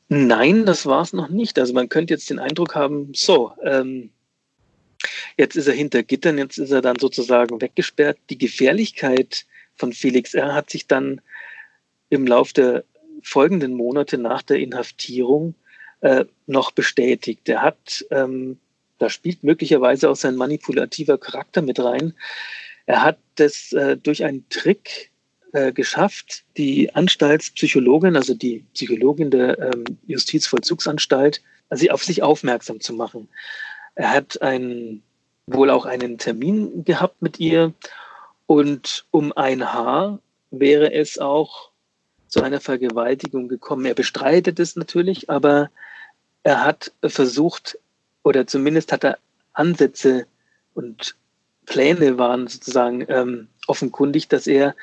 Nein, 0.09 0.65
das 0.67 0.87
war 0.87 1.03
es 1.03 1.13
noch 1.13 1.29
nicht. 1.29 1.59
Also 1.59 1.73
man 1.73 1.89
könnte 1.89 2.15
jetzt 2.15 2.31
den 2.31 2.39
Eindruck 2.39 2.77
haben, 2.77 3.11
so, 3.13 3.53
ähm, 3.65 4.11
Jetzt 5.37 5.57
ist 5.57 5.67
er 5.67 5.75
hinter 5.75 6.03
Gittern, 6.03 6.39
jetzt 6.39 6.59
ist 6.59 6.71
er 6.71 6.83
dann 6.83 6.99
sozusagen 6.99 7.61
weggesperrt. 7.61 8.19
Die 8.31 8.39
Gefährlichkeit 8.39 9.47
von 9.77 9.93
Felix 9.93 10.35
R. 10.35 10.55
hat 10.55 10.71
sich 10.71 10.87
dann 10.87 11.21
im 12.09 12.27
Lauf 12.27 12.53
der 12.53 12.85
folgenden 13.23 13.75
Monate 13.75 14.19
nach 14.19 14.43
der 14.43 14.59
Inhaftierung 14.59 15.55
äh, 16.01 16.25
noch 16.47 16.71
bestätigt. 16.71 17.49
Er 17.49 17.63
hat, 17.63 18.05
ähm, 18.11 18.59
da 18.99 19.11
spielt 19.11 19.43
möglicherweise 19.43 20.11
auch 20.11 20.17
sein 20.17 20.37
manipulativer 20.37 21.19
Charakter 21.19 21.63
mit 21.63 21.79
rein. 21.81 22.15
Er 22.87 23.03
hat 23.03 23.19
das 23.35 23.73
äh, 23.73 23.97
durch 23.97 24.25
einen 24.25 24.49
Trick 24.49 25.11
äh, 25.53 25.73
geschafft, 25.73 26.45
die 26.57 26.95
Anstaltspsychologin, 26.95 28.17
also 28.17 28.35
die 28.35 28.65
Psychologin 28.75 29.31
der 29.31 29.59
ähm, 29.59 29.85
Justizvollzugsanstalt, 30.07 31.43
also 31.69 31.89
auf 31.89 32.05
sich 32.05 32.23
aufmerksam 32.23 32.81
zu 32.81 32.93
machen. 32.93 33.29
Er 33.97 34.11
hat 34.11 34.41
einen, 34.43 35.03
wohl 35.47 35.71
auch 35.71 35.87
einen 35.87 36.19
Termin 36.19 36.85
gehabt 36.85 37.21
mit 37.23 37.41
ihr 37.41 37.73
und 38.47 39.07
um 39.11 39.33
ein 39.33 39.73
Haar 39.73 40.21
wäre 40.51 40.93
es 40.93 41.19
auch 41.19 41.71
zu 42.29 42.43
einer 42.43 42.61
Vergewaltigung 42.61 43.49
gekommen. 43.49 43.87
Er 43.87 43.95
bestreitet 43.95 44.61
es 44.61 44.77
natürlich, 44.77 45.31
aber 45.31 45.71
er 46.43 46.63
hat 46.63 46.93
versucht, 47.03 47.79
oder 48.23 48.47
zumindest 48.47 48.93
hat 48.93 49.05
er 49.05 49.19
Ansätze 49.55 50.27
und 50.75 51.17
Pläne 51.65 52.19
waren 52.19 52.47
sozusagen 52.47 53.05
ähm, 53.09 53.49
offenkundig, 53.67 54.29
dass 54.29 54.47
er 54.47 54.77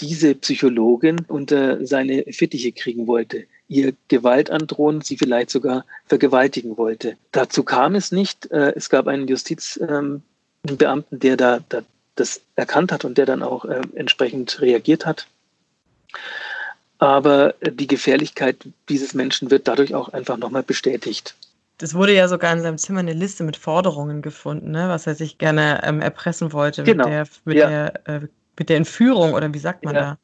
diese 0.00 0.34
Psychologin 0.34 1.24
unter 1.26 1.84
seine 1.86 2.24
Fittiche 2.30 2.72
kriegen 2.72 3.06
wollte 3.06 3.46
ihr 3.68 3.94
Gewalt 4.08 4.50
androhen, 4.50 5.00
sie 5.00 5.16
vielleicht 5.16 5.50
sogar 5.50 5.84
vergewaltigen 6.06 6.76
wollte. 6.76 7.16
Dazu 7.32 7.62
kam 7.62 7.94
es 7.94 8.12
nicht. 8.12 8.50
Äh, 8.50 8.72
es 8.76 8.90
gab 8.90 9.06
einen 9.08 9.26
Justizbeamten, 9.28 10.22
der 11.10 11.36
da, 11.36 11.60
da 11.68 11.82
das 12.14 12.40
erkannt 12.56 12.92
hat 12.92 13.04
und 13.04 13.18
der 13.18 13.26
dann 13.26 13.42
auch 13.42 13.64
äh, 13.64 13.82
entsprechend 13.94 14.60
reagiert 14.60 15.06
hat. 15.06 15.26
Aber 16.98 17.54
die 17.62 17.86
Gefährlichkeit 17.86 18.56
dieses 18.88 19.12
Menschen 19.12 19.50
wird 19.50 19.68
dadurch 19.68 19.94
auch 19.94 20.08
einfach 20.08 20.38
nochmal 20.38 20.62
bestätigt. 20.62 21.34
Das 21.78 21.92
wurde 21.92 22.14
ja 22.14 22.26
sogar 22.26 22.54
in 22.54 22.62
seinem 22.62 22.78
Zimmer 22.78 23.00
eine 23.00 23.12
Liste 23.12 23.44
mit 23.44 23.58
Forderungen 23.58 24.22
gefunden, 24.22 24.70
ne? 24.70 24.88
was 24.88 25.06
er 25.06 25.14
sich 25.14 25.36
gerne 25.36 25.82
ähm, 25.84 26.00
erpressen 26.00 26.54
wollte 26.54 26.84
genau. 26.84 27.04
mit, 27.04 27.12
der, 27.12 27.26
mit, 27.44 27.58
ja. 27.58 27.68
der, 27.68 28.08
äh, 28.08 28.20
mit 28.58 28.68
der 28.70 28.78
Entführung 28.78 29.34
oder 29.34 29.52
wie 29.52 29.58
sagt 29.58 29.84
man 29.84 29.94
ja. 29.94 30.18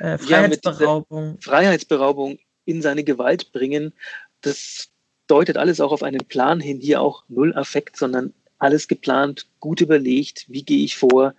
da? 0.00 0.14
Äh, 0.14 0.18
Freiheitsberaubung. 0.18 1.34
Ja, 1.34 1.52
Freiheitsberaubung 1.52 2.38
in 2.64 2.82
seine 2.82 3.04
Gewalt 3.04 3.52
bringen. 3.52 3.92
Das 4.40 4.90
deutet 5.26 5.56
alles 5.56 5.80
auch 5.80 5.92
auf 5.92 6.02
einen 6.02 6.24
Plan 6.26 6.60
hin, 6.60 6.80
hier 6.80 7.00
auch 7.00 7.24
null 7.28 7.54
Affekt, 7.54 7.96
sondern 7.96 8.32
alles 8.58 8.88
geplant, 8.88 9.46
gut 9.60 9.80
überlegt, 9.80 10.46
wie 10.48 10.62
gehe 10.62 10.84
ich 10.84 10.96
vor. 10.96 11.34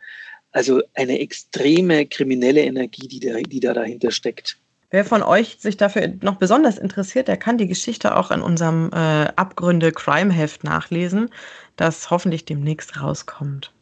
Also 0.51 0.81
eine 0.93 1.19
extreme 1.19 2.05
kriminelle 2.05 2.61
Energie, 2.61 3.07
die 3.07 3.19
da, 3.19 3.37
die 3.39 3.59
da 3.59 3.73
dahinter 3.73 4.11
steckt. 4.11 4.57
Wer 4.91 5.03
von 5.03 5.23
euch 5.23 5.57
sich 5.59 5.75
dafür 5.75 6.13
noch 6.21 6.35
besonders 6.35 6.77
interessiert, 6.77 7.27
der 7.27 7.37
kann 7.37 7.57
die 7.57 7.67
Geschichte 7.67 8.15
auch 8.15 8.31
in 8.31 8.41
unserem 8.41 8.91
äh, 8.93 9.27
Abgründe 9.35 9.91
Crime 9.91 10.31
Heft 10.31 10.63
nachlesen, 10.63 11.29
das 11.75 12.09
hoffentlich 12.11 12.45
demnächst 12.45 13.01
rauskommt. 13.01 13.73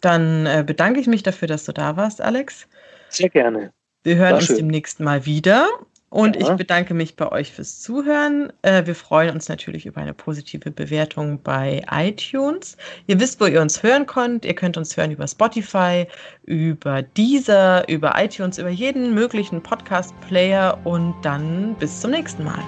Dann 0.00 0.46
äh, 0.46 0.64
bedanke 0.66 0.98
ich 1.00 1.06
mich 1.06 1.22
dafür, 1.22 1.46
dass 1.46 1.64
du 1.64 1.72
da 1.72 1.96
warst, 1.96 2.20
Alex. 2.20 2.66
Sehr 3.10 3.28
gerne. 3.28 3.72
Wir 4.02 4.16
hören 4.16 4.30
War 4.30 4.38
uns 4.38 4.46
schön. 4.46 4.56
demnächst 4.56 4.98
mal 4.98 5.24
wieder 5.24 5.68
und 6.16 6.34
ja. 6.34 6.48
ich 6.48 6.56
bedanke 6.56 6.94
mich 6.94 7.14
bei 7.14 7.30
euch 7.30 7.52
fürs 7.52 7.82
Zuhören. 7.82 8.50
Äh, 8.62 8.86
wir 8.86 8.94
freuen 8.94 9.34
uns 9.34 9.50
natürlich 9.50 9.84
über 9.84 10.00
eine 10.00 10.14
positive 10.14 10.70
Bewertung 10.70 11.42
bei 11.42 11.84
iTunes. 11.90 12.78
Ihr 13.06 13.20
wisst, 13.20 13.38
wo 13.38 13.44
ihr 13.44 13.60
uns 13.60 13.82
hören 13.82 14.06
könnt. 14.06 14.46
Ihr 14.46 14.54
könnt 14.54 14.78
uns 14.78 14.96
hören 14.96 15.10
über 15.10 15.28
Spotify, 15.28 16.06
über 16.44 17.02
Deezer, 17.02 17.86
über 17.90 18.14
iTunes, 18.16 18.56
über 18.56 18.70
jeden 18.70 19.14
möglichen 19.14 19.62
Podcast-Player. 19.62 20.78
Und 20.84 21.14
dann 21.20 21.76
bis 21.78 22.00
zum 22.00 22.12
nächsten 22.12 22.44
Mal. 22.44 22.64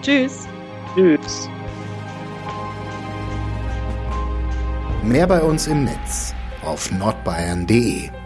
Tschüss. 0.00 0.48
Tschüss. 0.94 1.50
Mehr 5.02 5.26
bei 5.26 5.42
uns 5.42 5.66
im 5.66 5.84
Netz 5.84 6.34
auf 6.62 6.90
nordbayern.de 6.90 8.19